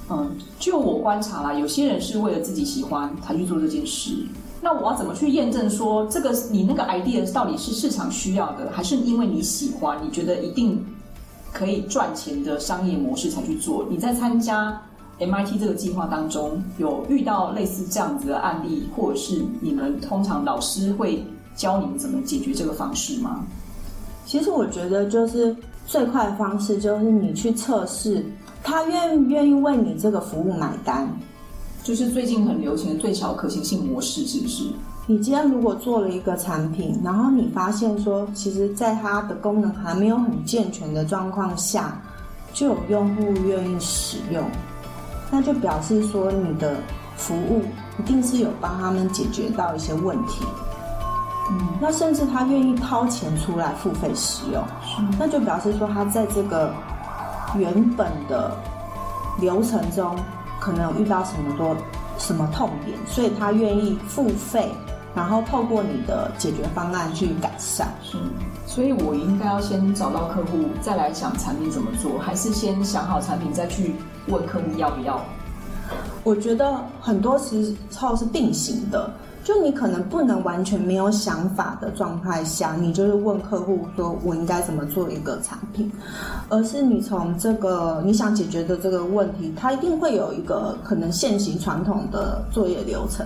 [0.10, 4.26] 嗯，就我观察啦，有些人是为了自己喜欢才去做这件事。
[4.62, 10.86] 那我要怎么去验证说，这个你那个 idea 到底是市场需要的，还是因为你喜欢，你觉得一定
[11.52, 13.86] 可以赚钱的商业模式才去做？
[13.90, 14.80] 你在参加
[15.18, 23.44] MIT 这个计划当中，有遇到类似这样子的案例，或者是你们通常老师会教你们怎么解决这个方式吗？
[24.26, 25.56] 其实我觉得，就是
[25.86, 28.24] 最快的方式，就是你去测试
[28.64, 31.08] 他愿不愿意为你这个服务买单。
[31.84, 34.66] 就是最近很流行的最小可行性模式，是不是？
[35.08, 42.00] 你今天如果做了一个产品，然后你发现说，其实在它的功能还没有很健全的状况下，
[42.54, 44.44] 就有用户愿意使用，
[45.32, 46.76] 那就表示说你的
[47.18, 47.64] 服务
[48.00, 50.46] 一定是有帮他们解决到一些问题。
[51.52, 54.64] 嗯，那甚至他愿意掏钱出来付费使用，
[55.20, 56.74] 那就表示说他在这个
[57.56, 58.56] 原本的
[59.40, 60.18] 流程中
[60.60, 61.76] 可能有遇到什么多
[62.18, 64.72] 什么痛点，所以他愿意付费。
[65.14, 68.18] 然后透过你的解决方案去改善，是，
[68.66, 73.94] 所以我应该要先找到客户，再来想产品怎么做，还是先想好产品再去
[74.28, 75.20] 问客户要不要？
[76.24, 79.12] 我觉得很多时候是并行的，
[79.44, 85.92] 就你可能不能完全没有想法的状态下，你就是问客户说我应该怎么做一个产品，
[86.50, 93.26] 而是你从这个你想解决的这个问题，它一定会有一个可能现行传统的作业流程。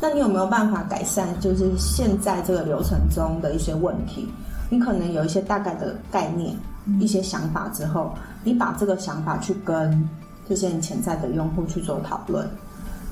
[0.00, 1.26] 那你有没有办法改善？
[1.40, 4.26] 就是现在这个流程中的一些问题，
[4.70, 6.56] 你可能有一些大概的概念、
[6.98, 10.08] 一些想法之后，你把这个想法去跟
[10.48, 12.48] 这些你潜在的用户去做讨论，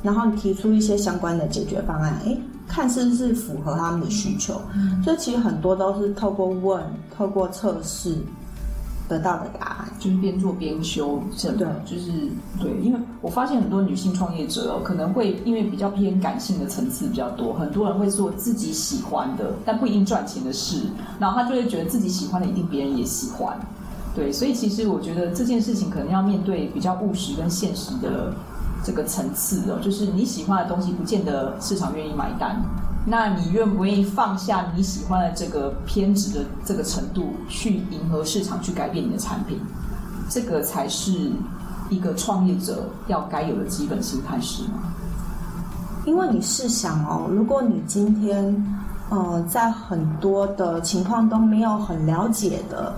[0.02, 4.60] 然后你提出一些相关的解决方案，诶，看是不是符合他们的需求。
[5.04, 6.82] 所以其实很多都是透过问、
[7.16, 8.16] 透过测试。
[9.08, 12.10] 得到的答案就是边做边修正，对，就是
[12.60, 20.82] 对，因为我发现很多女性创业者哦，可能会因为比较偏感性的层次比较多，很多人会做自己喜欢的，但不一定赚钱的事，
[21.18, 23.58] 然后他就会觉得自己喜欢的一定别人也喜欢，
[24.14, 28.34] 对，所以其实我觉得这件事情可能要面对比较务实跟现实的
[28.84, 32.60] 这个层次哦，就是你喜欢的东西不见得市场愿意买单。
[33.06, 39.58] 那你愿不愿意放下你喜欢的这个偏执的这个程度，去迎合市场，去改变你的产品？
[40.28, 41.32] 这个才是
[41.88, 44.74] 一个创业者要该有的基本心态，是吗？
[46.04, 52.94] 因为你试想哦，如果你今天呃在很多的情况都没有很了解的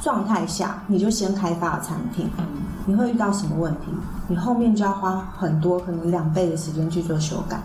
[0.00, 2.44] 状态下，你就先开发了产品，嗯，
[2.88, 3.92] 你会遇到什么问题？
[4.28, 7.60] 你后面就要花很多，可能两倍的时间去做修改。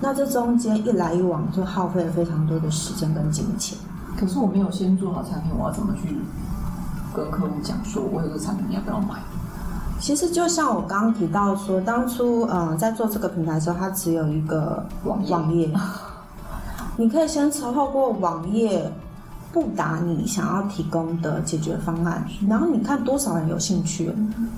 [0.00, 3.76] 那这中间一来一往，就耗费了非常多的时间跟金钱。
[4.16, 6.16] 可是我没有先做好产品，我要怎么去
[7.12, 9.16] 跟客户讲说，我有个产品，你要不要买？
[9.98, 15.68] 其实就像我刚刚提到说，当初呃在做这个平台的时候，它只有一个网页，网页
[16.96, 18.92] 你可以先透过网页
[19.52, 24.06] 布达你想要提供的解决方案，然后你看多少人有兴趣。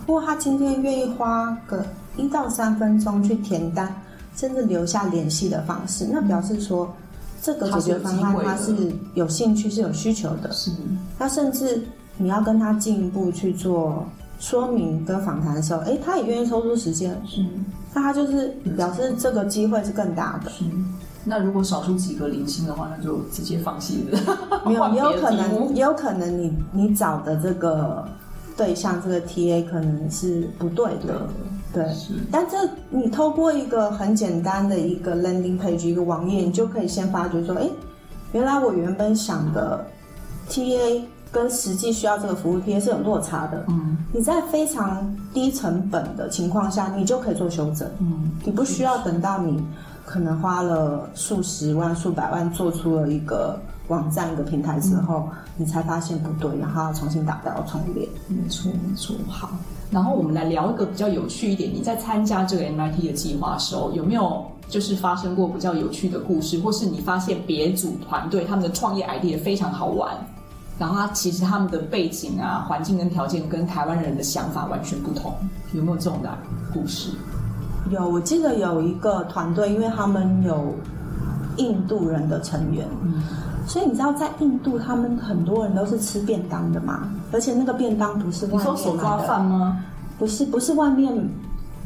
[0.06, 1.84] 如果他今天愿意花个
[2.16, 3.94] 一到三分钟去填单。
[4.36, 6.92] 甚至留下联系的方式，那表示说
[7.40, 8.74] 这个解决方案他是
[9.14, 10.50] 有兴趣、是有需求的。
[10.52, 10.72] 是，
[11.16, 11.80] 那甚至
[12.16, 14.04] 你要跟他进一步去做
[14.40, 17.16] 说明跟访谈的时候，哎，他也愿意抽出时间。
[17.24, 17.46] 是，
[17.94, 20.50] 那他就是表示这个机会是更大的。
[20.50, 20.64] 是，
[21.24, 24.20] 那如果少数几个零星的话，那就直接放弃了。
[24.66, 28.06] 没有， 也有可能，也有可能你你找的这个
[28.56, 31.26] 对象，这个 TA 可能是不对的。
[31.72, 31.92] 对对，
[32.30, 32.56] 但这
[32.90, 37.68] 你透过一个很简单的一个 landing page 一个网页，你就可以先发觉说，哎，
[38.32, 39.84] 原来我原本想的
[40.48, 43.64] TA 跟实际需要这个服务 TA 是有落差的。
[43.68, 47.88] 嗯，你在非常低成本的情况下，你就可以做修正。
[47.98, 49.60] 嗯，你不需要等到你
[50.04, 58.08] 可能花了数十万、数百万做出了一个网站、一个平台之后，你才发现不对，然后要重新打掉重练。
[58.28, 59.16] 没错，没错。
[59.28, 59.50] 好。
[59.90, 70.16] 然后我们来聊一个比较有趣一点，你在参加这个 MIT 的计划的时候，有没有就是发生过比较有趣的故事，或是你发现别组团队他们的创业 idea 非常好玩，
[70.78, 75.32] 然后他其实他们的背景啊、环境跟条件跟台湾人的想法完全不同，
[75.74, 76.36] 有没有这种的
[76.72, 77.10] 故事？
[77.90, 80.74] 有，我记得有一个团队，因为他们有
[81.56, 82.86] 印度人的成员。
[83.02, 83.22] 嗯
[83.66, 88.76] 所以你知道，在印度，他们很多人都是吃便当的嘛，而且那个便当不是外面买的。
[88.76, 89.82] 手抓饭吗？
[90.18, 91.26] 不是，不是外面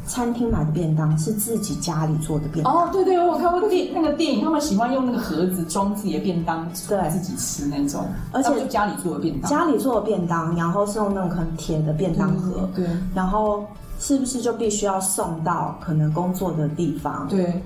[0.05, 2.73] 餐厅买的便当，是自己家里做的便当。
[2.73, 8.05] 哦，对对，我看过电那个电影，他们喜欢用那个盒子装自己的便当，对，自己吃那种。
[8.33, 12.85] 而且家里做的便当，家里做的便当，然后是用那种可能铁的便当盒，对。
[13.15, 13.65] 然后
[13.99, 17.27] 是不是就必须要送到可能工作的地方？
[17.29, 17.61] 对。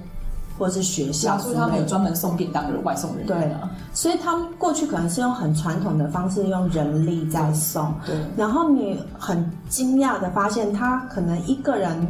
[0.55, 3.39] 或者是学校，所以他们有专门送便当的外送人员。
[3.39, 3.51] 对，
[3.91, 7.91] 所以他们过去可能是用很传统的方式，用人力在送。
[8.05, 12.07] 对，然后你很惊讶的发现，他可能一个人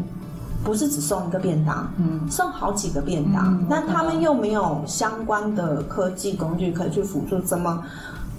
[0.62, 3.66] 不是只送一个便当，嗯，送好几个便当。
[3.70, 7.82] 那、嗯、他们又没有相关的科技工具可以去辅助，怎么？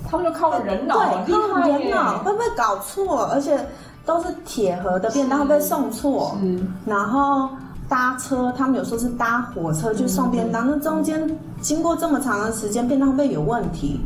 [0.06, 3.24] 他们就靠人脑，对，靠人脑，会不会搞错？
[3.32, 3.58] 而且。
[4.04, 6.36] 都是铁盒的便当被送错，
[6.84, 7.48] 然后
[7.88, 11.28] 搭车，他们有时候是搭火车去送便当，那中间
[11.60, 14.00] 经过这么长的时间，便当被有问题，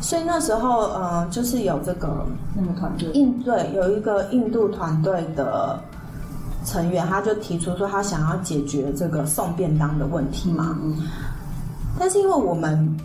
[0.00, 3.10] 所以那时候呃，就是有这个那个团队。
[3.12, 5.78] 印对有一个印度团队的
[6.64, 10.76] 成员，他就提出说他想要解决这个送便当的问题嘛，
[11.98, 12.96] 但是因为我们。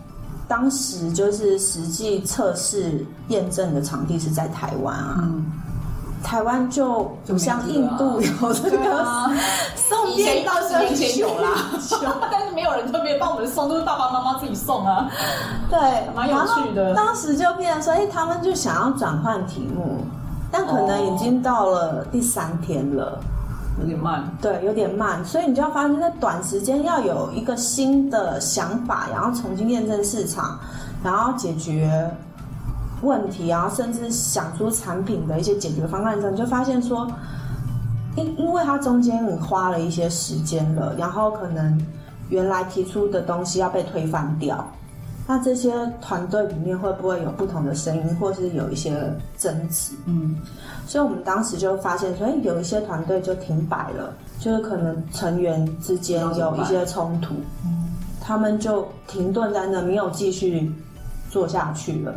[0.50, 5.46] 当时就是实际测试验证的场地是在台湾啊，嗯、
[6.24, 9.06] 台湾就不像印度有这个
[9.76, 11.50] 送便当的年前有啦，
[12.32, 15.10] 但是没有人特别帮我们送，都是爸爸妈妈自己送啊。
[15.70, 15.80] 对，
[16.16, 16.94] 蛮有趣的。
[16.96, 20.04] 当时就变成说，哎，他们就想要转换题目，
[20.52, 23.20] 但可能已经到了第三天了。
[23.80, 30.58] 有点慢，对，有点慢，所以你就要发现，在短时间要有一个新的想法，然后重新验证市场，
[31.04, 32.10] 然后解决
[33.02, 37.08] 问题，然后甚至想出产品的一些解决方案之后，你就发现说，
[38.16, 41.80] 因因为它中间你花了一些时间了，然后可能
[42.30, 44.66] 原来提出的东西要被推翻掉。
[45.30, 48.94] 那这些团队里面会不会有不同的声音，或是有一些
[49.38, 49.94] 争执？
[50.06, 50.38] 嗯，
[50.88, 57.36] 所以我们当时就发现说，哎，有一些团队就停摆了，就是可能成员之间有一些冲突，
[57.66, 57.90] 嗯，
[58.22, 60.72] 他们就停顿在那，没有继续
[61.30, 62.16] 做下去了。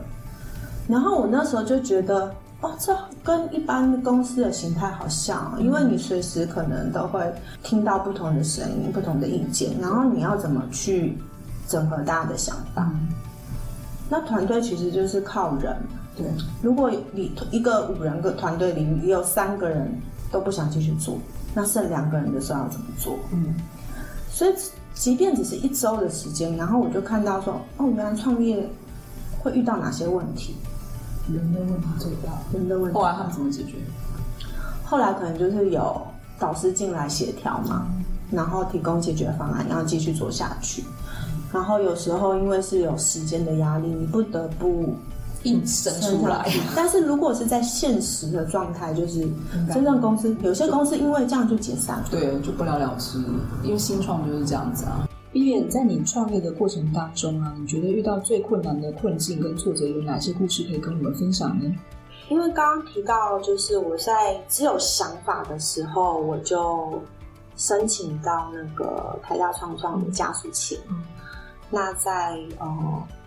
[0.90, 7.32] 然后我那时候就觉得，哦，这跟一般公司的形态好像，因为你随时可能都会
[7.62, 11.16] 听到不同的声音、不同的意见，然后你要怎么去？
[11.68, 13.06] 整合大家的想法，嗯、
[14.08, 15.76] 那团队其实就是靠人。
[16.16, 16.26] 对，
[16.60, 19.88] 如果你一个五人个团队里面有三个人
[20.32, 21.16] 都不想继续做，
[21.54, 23.16] 那剩两个人的时候要怎么做？
[23.30, 23.54] 嗯，
[24.28, 24.54] 所以
[24.94, 28.68] 即便只是一周的时间，然后我就看到说，哦，原来创业
[29.38, 30.56] 会遇到哪些问题？
[31.32, 32.98] 人的问题最大，人的问题。
[32.98, 33.74] 后来他们怎么解决？
[34.84, 36.00] 后来可能就是有
[36.38, 40.84] 导师进来协调嘛，嗯、然后提供解决方案，然后继续做下去。
[41.52, 44.94] 然后有时候因为是有时间的压力，你不得不
[45.42, 46.48] 硬生出来。
[46.76, 49.26] 但是如果是在现实的状态，就是
[49.72, 53.18] 真正公司有些公司因为这样就解散了，对，就不了了之。
[53.64, 55.08] 因为新创就是这样子啊。
[55.32, 61.72] Vivian，在你创业的过程当中啊，你觉得遇到最困难的困境跟挫折有哪些故事可以跟我们分享呢？
[62.28, 67.00] 因为刚刚提到，就是我在只有想法的时候，我就
[67.56, 70.80] 申请到那个台大创创的加速器。
[70.88, 71.02] 嗯
[71.72, 72.68] 那在呃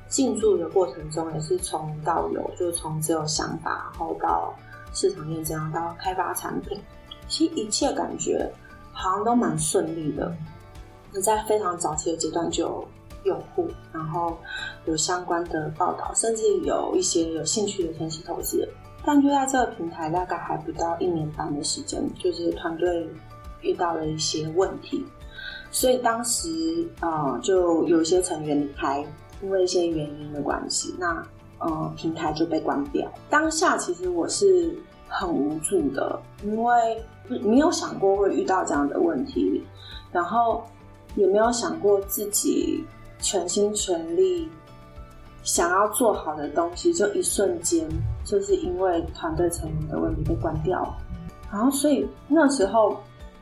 [0.09, 4.53] 进驻的过程中，也是从到有，就是从只有想法，然后到
[4.93, 6.77] 市场验证，到开发产品，
[7.29, 8.51] 其实一切感觉
[8.91, 10.35] 好像都蛮顺利的。
[11.21, 12.87] 在非常早期的阶段就有
[13.23, 14.37] 用户，然后
[14.85, 18.67] 有相关的报道，甚至有一些有兴趣的分析投资。
[19.05, 23.07] 但就在这个平台大概还不到一年半的时间，就是团队
[23.61, 25.05] 遇到了一些问题。
[25.71, 29.05] 所以当时，呃，就有一些成员离开，
[29.41, 31.25] 因为一些原因的关系，那
[31.57, 33.11] 呃，平台就被关掉。
[33.29, 34.73] 当下其实我是
[35.09, 39.63] 很无助的，因为没有想过会遇到这样的问题，
[40.11, 40.63] 然后
[41.15, 42.83] 也没有想过自己
[43.19, 44.49] 全心全力
[45.43, 47.87] 想要做好的东西，就一瞬间
[48.23, 50.97] 就是因为团队成员的问题被关掉了。
[51.51, 52.97] 然后，所以那时候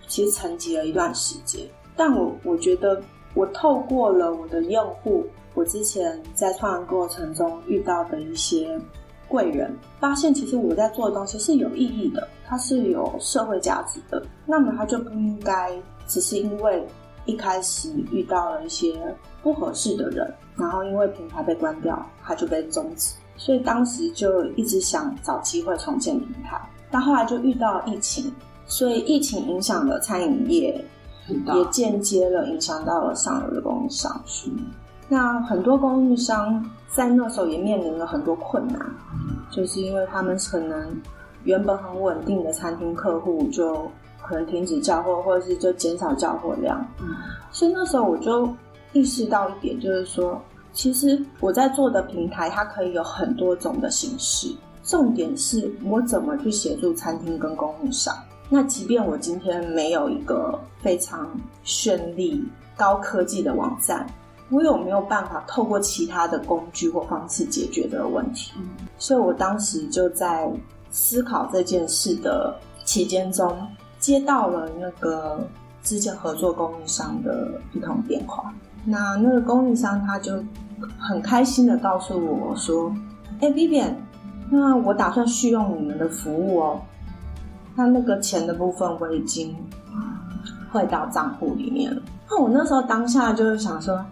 [0.08, 1.62] 其实沉寂了一段时间。
[1.96, 3.02] 但我我觉得，
[3.34, 8.80] 我透过了我的用户，我之前在创业过程中遇到的一些
[9.28, 14.22] 贵人，发现其实我在做的东西是有意义的，它是有社会价值的。
[14.46, 15.72] 那么它就不应该
[16.08, 16.86] 只是因为
[17.26, 18.94] 一开始遇到了一些
[19.42, 23.14] 不合适的人，然后因为平台被关掉，它就被终止。
[23.38, 28.32] 所以当时就一直想找机会重建平台，但后来就遇到了疫情，
[28.66, 30.84] 所以疫情影响了餐饮业。
[31.30, 34.22] 也间接了影响到了上游的供应商，
[35.08, 38.78] 那很多供应商在那时候也面临了很多困难，
[39.50, 41.02] 就是因为他们可能
[41.46, 43.90] 原本很稳定的餐厅客户就
[44.32, 46.84] 可能停止交货，或者是就减少交货量。
[47.52, 48.48] 所以那时候我就
[48.94, 54.48] 意识到一点，就是说，其实我在做的平台它可以有很多种的形式，
[54.84, 58.16] 重点是我怎么去协助餐厅跟供应商。
[58.50, 61.30] 那即便我今天没有一个非常
[61.66, 62.42] 绚丽、
[62.78, 64.06] 高科技的网站，
[64.50, 68.52] 我有没有办法透过其他的工具或方式解决这个问题？
[68.58, 70.50] 嗯、所以我当时就在
[70.90, 72.54] 思考这件事的
[72.84, 73.58] 期间中，
[74.02, 75.48] 接到了那个
[75.82, 78.54] 之前合作供应商的一通电话。
[78.84, 80.44] 那那个供应商他就
[81.00, 82.92] 很开心的告诉我说
[83.40, 83.94] ：“哎、欸，Vivian，
[84.50, 86.82] 那我打算续用你们的服务哦。”
[87.76, 89.56] 那那个钱的部分我已经
[90.72, 92.02] 汇到账户里面了。
[92.30, 94.04] 那我那时候当下就是想说，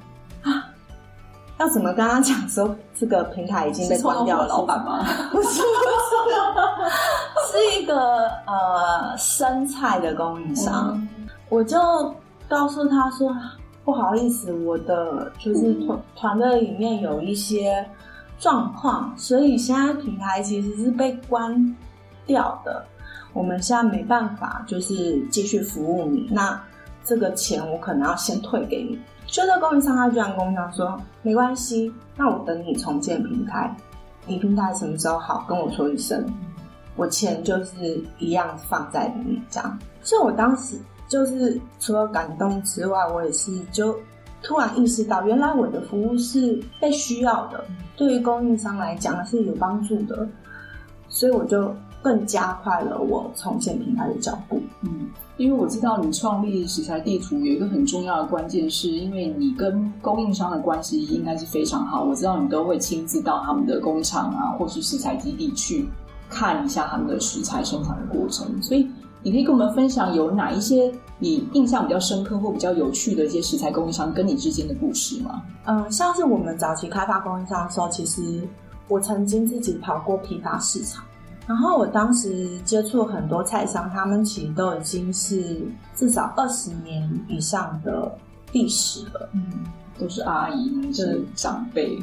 [1.60, 4.48] 要怎么跟他讲说这个平台已经被关掉了？
[4.48, 5.06] 老板吗？
[5.32, 10.94] 不是，不是， 是一个呃生菜的供应商。
[10.96, 11.78] 嗯、我就
[12.48, 13.36] 告诉他说，
[13.84, 17.86] 不好意思，我的就是团团队里面有一些
[18.40, 21.76] 状况，所以现在平台其实是被关
[22.26, 22.86] 掉的。
[23.34, 26.28] 我们现在没办法，就是继续服务你。
[26.32, 26.60] 那
[27.04, 28.98] 这个钱我可能要先退给你。
[29.28, 33.76] 就这供应商，他居然跟我讲说，没关系，那我等你重建平台。
[34.26, 36.26] 你平台什么时候好，跟我说一声，
[36.96, 39.80] 我钱就是一样放在里面这样。
[40.02, 43.98] 所以我当时就是除了感动之外，我也是就
[44.42, 47.64] 突然意识到，原来我的服务是被需要的，
[47.96, 50.28] 对于供应商来讲是有帮助的，
[51.08, 51.76] 所以我就。
[52.02, 54.62] 更加快了我重建平台的脚步。
[54.84, 55.10] 嗯，
[55.40, 62.04] 因为我知道你创立食材地图有一个很重要的关键，是因为你跟供应商的关系应该是非常好。
[62.04, 65.88] 我知道你都会亲自到他们的工厂啊，或是食材基地去
[66.30, 68.62] 看一下他们的食材生产的过程。
[68.62, 68.86] 所以，
[69.24, 75.42] 你可以跟我们分享有哪一些你印象比较深刻或比较有趣的一些食材供应商跟你之间的故事吗？
[75.68, 78.46] 嗯，像是我们早期开发供应商的时候，其实
[78.90, 81.02] 我曾经自己跑过批发市场。
[81.50, 85.60] 然后我当时接触很多菜商，他们其实都已经是
[85.96, 88.16] 至少二十年以上的
[88.52, 89.44] 历史了，嗯，
[90.00, 91.98] 都是阿姨，是长辈。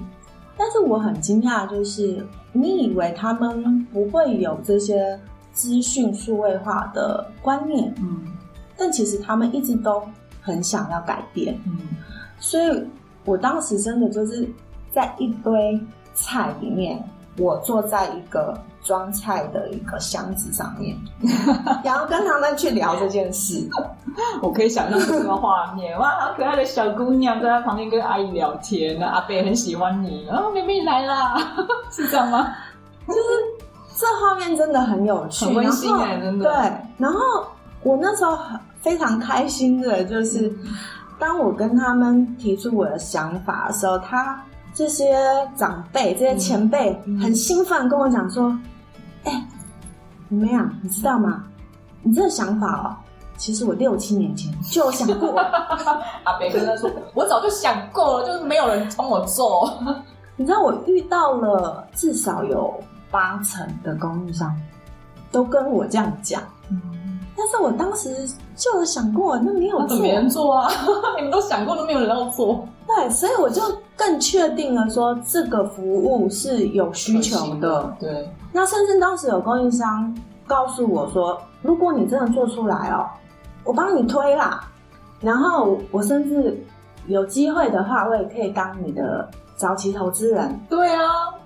[0.59, 5.17] 但是我很惊讶，就是你以为他们不会有这些
[5.53, 8.27] 资讯数位化的观念，嗯，
[8.77, 10.03] 但其实他们一直都
[10.43, 11.79] 很想要改变，嗯，
[12.41, 12.85] 所以
[13.25, 14.49] 我当时真的就是
[14.93, 15.81] 在一堆
[16.15, 17.01] 菜里面，
[17.39, 18.57] 我坐在一个。
[18.87, 20.97] 装菜的一个箱子上面，
[21.82, 23.68] 然后跟他们去聊这件事。
[24.41, 31.37] 我可以想象这个画面，哇，好可爱的小姑娘在他旁边跟阿姨聊天，那阿贝很喜欢你，啊、哦，妹妹来啦，
[31.91, 32.47] 是这样吗？
[33.09, 33.20] 就是
[33.97, 36.45] 这画面真的很有趣，很温馨哎，真的。
[36.45, 37.18] 对，然后
[37.82, 38.39] 我那时候
[38.80, 40.59] 非常开心的，就是、嗯、
[41.18, 44.41] 当我跟他们提出我的想法的时候，他
[44.77, 45.16] 这些
[45.57, 48.57] 长辈、这些前辈很兴奋跟我讲说。
[49.24, 49.45] 哎、欸，
[50.29, 50.70] 怎么样？
[50.83, 51.43] 你知道吗？
[52.03, 52.95] 你这个想法哦，
[53.37, 55.41] 其实我六七年前就有想过。
[56.24, 59.72] 阿北跟他说：“我早就想过了，就是没有人帮我做。
[60.37, 62.72] ”你知道，我遇到了至少有
[63.11, 64.55] 八成的供应商
[65.33, 66.41] 都跟我这样讲。
[66.70, 70.70] 嗯，但是我当时就有想过，那没有做，没人做啊！
[71.16, 72.68] 你们都想过，都没有人要做。
[72.97, 73.63] 对，所以我就
[73.95, 77.95] 更确定了，说这个服务是有需求的。
[78.01, 78.29] 对。
[78.53, 80.17] 那甚至当时有供应商
[80.47, 83.07] 告诉我说：“如果你真的做出来哦，
[83.65, 84.65] 我帮你推啦。
[85.21, 86.59] 然后我甚至
[87.07, 91.03] 有机会的话，我也可以当你的早期投资人。”对啊，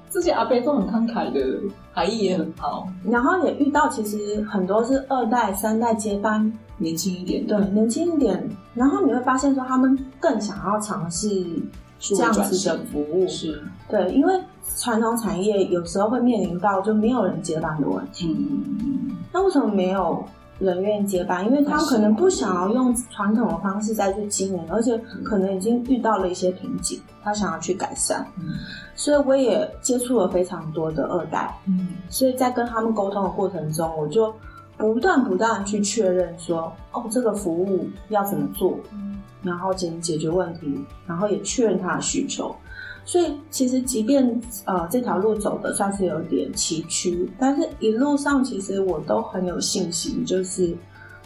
[0.09, 1.41] 这些阿伯都很慷慨的，
[1.93, 2.87] 含义也很好。
[3.05, 8.51] 然后也遇到其实很多是二代、三代接班，年轻一点，对，年轻一点。
[8.75, 11.29] 然后你会发现说，他们更想要尝试
[12.01, 14.35] 这样子的服务，是对，因为。
[14.77, 18.35] 传统产业有时候会面临到就没有人接班的问题。
[18.39, 20.25] 嗯，那为什么没有
[20.59, 21.45] 人愿意接班？
[21.45, 28.25] 因为他们可能不想要用传统的方式再去经营，而且可能已经遇到了一些瓶颈，他想要去改善。
[28.39, 28.55] 嗯，
[28.95, 31.53] 所以我也接触了非常多的二代。
[31.67, 34.33] 嗯，所以在跟他们沟通的过程中，我就
[34.81, 38.79] 不断不断去确认说，哦，这个服务要怎么做，
[39.43, 42.57] 然后怎么解决问题，然后也确认他的需求。
[43.05, 50.75] 所以其实，即便呃这条路走的算是有点崎岖，但是一路上其实我都很有信心，就是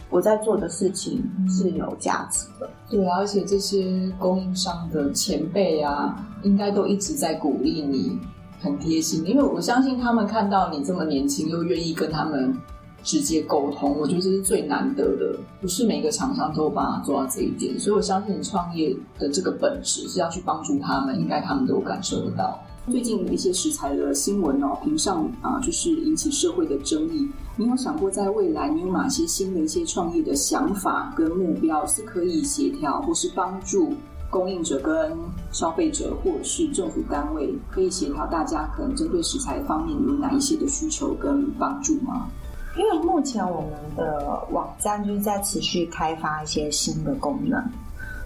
[0.09, 2.69] 我在做的事情是有价值的。
[2.89, 8.19] 对啊，而且这些供应商的前辈啊，应该都一直在鼓励你，
[8.61, 9.23] 很贴心。
[9.25, 12.57] 因为我相信他们看到你这么年轻，又愿意跟他们。
[13.05, 22.59] 直接沟通，我觉得这是最难得的，不是每个厂商都有办法做到这一点，所以我相信你创业的这个本质是要去帮助他们，应该他们都感受得到。
[22.91, 27.29] 最近有一些食材的新闻哦，评上啊，就是引起社会的争议。
[27.57, 33.93] 你有想过在未来你有哪些新的一些创业的想法跟目标是可以协调，或是帮助
[34.31, 35.15] 供应者跟
[35.51, 42.27] 消费者，或者是政府单位可以协调，大家可能针对食材方面有哪一些的需求跟帮助吗？
[42.75, 47.63] 因为目前我们的网站就是在持续开发一些新的功能，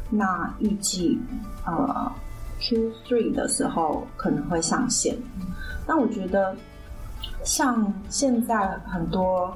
[0.09, 1.19] 那预计
[1.65, 2.11] 呃
[2.59, 5.15] Q3 的时候可能会上线。
[5.87, 6.55] 那我觉得
[7.43, 9.55] 像现在很多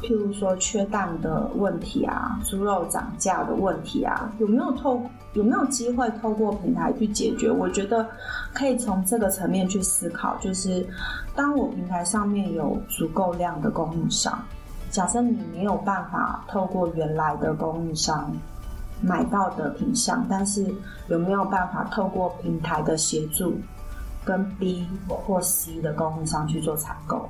[0.00, 5.02] 譬如说缺蛋的问题啊，猪肉涨价的问题啊，有没有透
[5.32, 7.50] 有没有机会透过平台去解决？
[7.50, 8.06] 我觉得
[8.52, 10.86] 可以从这个层面去思考，就是
[11.36, 14.38] 当我平台上面有足够量的供应商，
[14.90, 18.30] 假设你没有办法透过原来的供应商
[19.00, 20.72] 买到的品项，但是
[21.08, 23.54] 有没有办法透过平台的协助，
[24.24, 27.28] 跟 B 或 C 的供应商去做采购？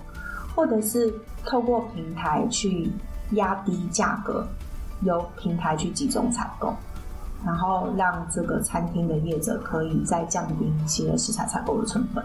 [0.54, 1.12] 或者是
[1.44, 2.92] 透过平台去
[3.30, 4.46] 压低价格，
[5.00, 6.74] 由平台去集中采购，
[7.44, 12.22] 然后让这个餐厅的业者可以再降低一些食材采购的成本。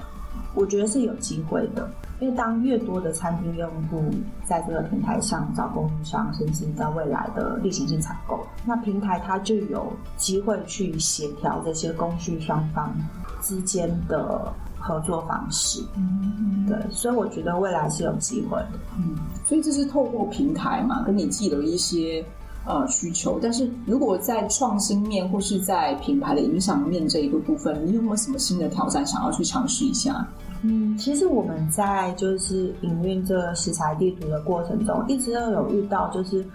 [0.54, 1.90] 我觉得是有机会的，
[2.20, 4.04] 因为当越多的餐厅用户
[4.46, 12.94] 在这个平台上找供应商，甚至在未来的例行性采购，那平台它就有机会去协调这些供需双方
[13.42, 14.54] 之间的。
[14.82, 19.14] 合作方式，嗯，对，所以我觉得未来是有机会的，嗯，
[19.46, 22.26] 所以这是透过平台嘛，跟你寄了一些
[22.70, 30.26] 呃需求，但是如果在创新面或是在品牌的影响面这一个部分，你有没有什么新的挑战想要去尝试一下？
[30.62, 36.46] 嗯，其实我们在就是营运这个食材地图的过程中，一直都有遇到，就是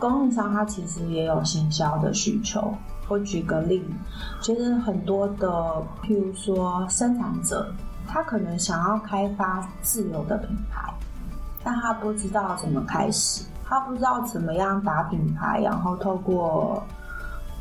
[0.00, 2.74] 供应商他其实也有行销的需求。
[3.08, 3.82] 我举个例，
[4.40, 5.48] 就是很多的，
[6.02, 7.70] 譬如说生产者，
[8.08, 10.90] 他可能想要开发自有的品牌，
[11.62, 16.82] 但他不知道怎么开始，他不知道怎么样打品牌，然后透过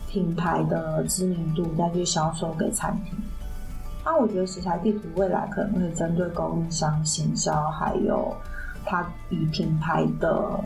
[0.09, 3.17] 品牌的知名度再去销售给餐厅。
[4.03, 8.35] 那我觉得食材地图未来可能会针对供应商行销，还有
[8.85, 10.59] 他以品牌的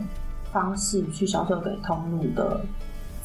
[0.52, 2.60] 方式去销售给通路的。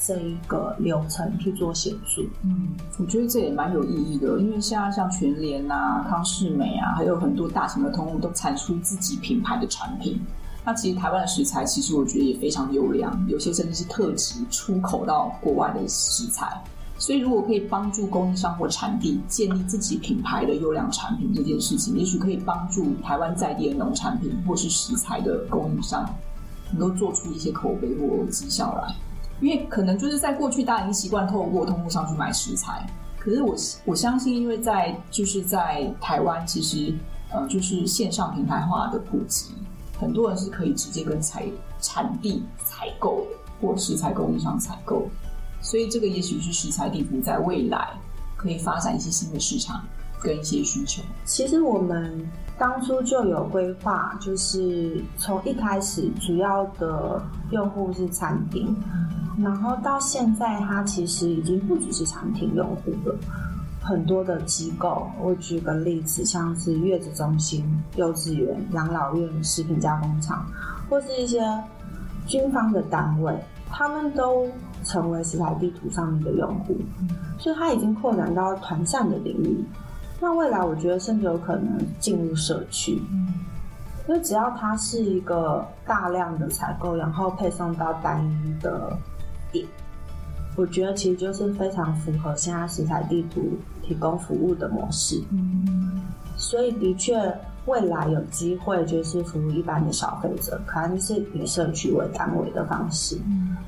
[0.03, 10.19] 这一个流程去做协助，嗯，我觉得这也蛮有意义的，因为现在像全联啊、康世美啊，还有很多大型的通路都产出自己品牌的产品。
[10.63, 16.61] 那其实台湾的食材，其实我觉得也非常优良，有些甚至是特级出口到国外的食材。
[16.99, 26.07] 所以，如果可以帮助供应商或产地建立自己品牌的优良产品这件事情，也许可以帮助台湾在地的农产品或是食材的供应商，
[26.69, 28.93] 能够做出一些口碑或绩效来。
[29.39, 32.87] 因为可能就是在过去，大家已经习惯透过通路上去买食材。
[33.17, 36.93] 可是我我相信，因为在就是在台湾，其实
[37.31, 39.55] 呃，就是线上平台化的普及，
[40.01, 41.45] 很多人是可以直接跟采
[41.79, 45.07] 产地采购的，或食材供应商采购。
[45.61, 47.89] 所以这个也许是食材地图在未来
[48.35, 49.85] 可以发展一些新的市场
[50.19, 51.03] 跟一些需求。
[51.23, 52.27] 其实我们
[52.57, 57.21] 当初就有规划，就是从一开始主要的
[57.51, 58.75] 用户是餐厅。
[59.37, 63.15] 然后到现在，它其实已经不只是餐厅用户了，
[63.81, 65.09] 很多的机构。
[65.19, 67.65] 我举个例子，像是月子中心、
[67.95, 70.45] 幼稚园、养老院、食品加工厂，
[70.89, 71.41] 或是一些
[72.27, 73.35] 军方的单位，
[73.69, 74.47] 他们都
[74.83, 76.77] 成为食材地图上面的用户。
[77.37, 79.65] 所以它已经扩展到团膳的领域。
[80.19, 83.01] 那未来，我觉得甚至有可能进入社区。
[84.07, 88.95] 因为只要它是一个大量的采购，然后配送到单一的。
[89.51, 89.67] 点，
[90.55, 93.41] 我觉得其实就是非常符合现在食材地图
[93.81, 95.21] 提供服务的模式。
[96.37, 97.13] 所以的确
[97.65, 103.17] 未来有机会就是服务一般的消费者，可能是以社区为单位的方式。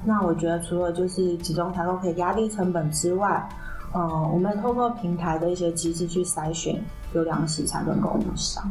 [0.04, 3.48] 那我觉得除了就是集中采购可以压低成本之外，
[3.94, 8.64] 呃，我们透过平台的一些机制去筛选优良食材跟供应商。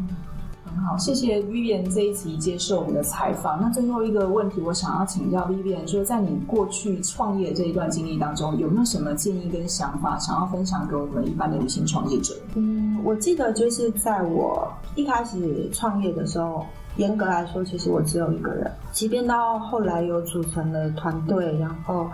[0.81, 3.61] 好，谢谢 Vivian 这一集接受我们的采访。
[3.61, 12.35] 那最后一个问题，我想要请教 Vivian，说在你过去创业这一段经历当中，有没有什么建议跟想法想要分享给我们一般的女性创业者？
[12.55, 16.66] 嗯，我记得就是在我一开始创业的时候，
[16.97, 18.70] 严格来说，其实我只有一个人。
[18.93, 22.09] 即便到后来有组成了团队，然后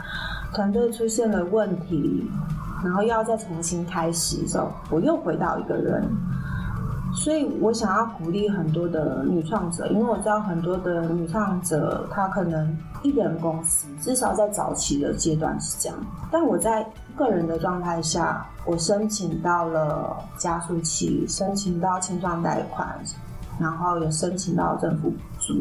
[0.54, 2.22] 团队出现了问题，
[2.84, 6.04] 然后又要再重新开始的时候，我又回到一个人。
[7.14, 15.98] 所以我想要鼓励很多的女创者，因为我知道很多的女创者，她可能一人公司，至少在早期的阶段是这样。
[16.30, 16.86] 但我在
[17.16, 22.96] 个人的状态下，我申请到了加速器，申请到青创贷款，
[23.58, 25.54] 然后也申请到政府补助。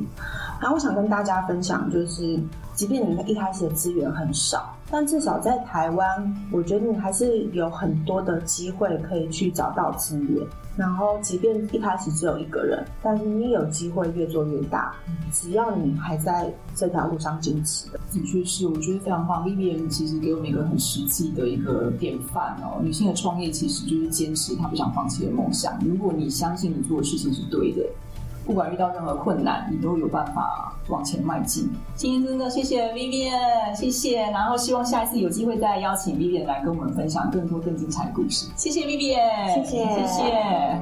[0.59, 2.37] 然后我想跟大家分享，就是
[2.73, 10.45] 即便你一开始的资源很少，但至少在台湾，我觉得你还是有很多的机会可以去找到资源。
[10.77, 14.93] 然后，即便一开始只有一个人，但是你有机会越做越大。
[15.31, 19.43] 只要你还在这条路上坚持的，的确是，我觉得非常棒。
[19.43, 22.79] Vivian 其实给我们一个很实际的一个典范哦。
[22.81, 25.77] 女性的创业其实就是坚持她不想放弃的梦想。
[25.83, 27.81] 如果你相信你做的事情是对的，
[28.47, 31.69] 不管遇到任何困难，你都有办法往前迈进。
[31.95, 34.21] 今天真的谢谢 Vivian，谢谢。
[34.21, 38.47] 然后希望下一次有机会再邀请 Vivian 来跟我们分享更多更精彩的故事。
[38.55, 40.81] 谢谢 Vivian，谢谢，谢谢。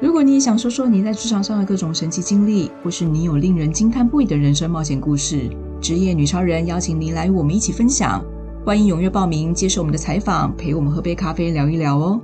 [0.00, 5.48] 如果你也想说说你在职场上的各种神奇经历，或是你有令人惊叹不已的人生冒险故事，
[5.80, 8.20] 职业女超人邀请您来与我们一起分享。
[8.64, 12.20] 欢迎踊跃报名，接受我们的采访，陪我们喝杯咖啡聊一聊哦。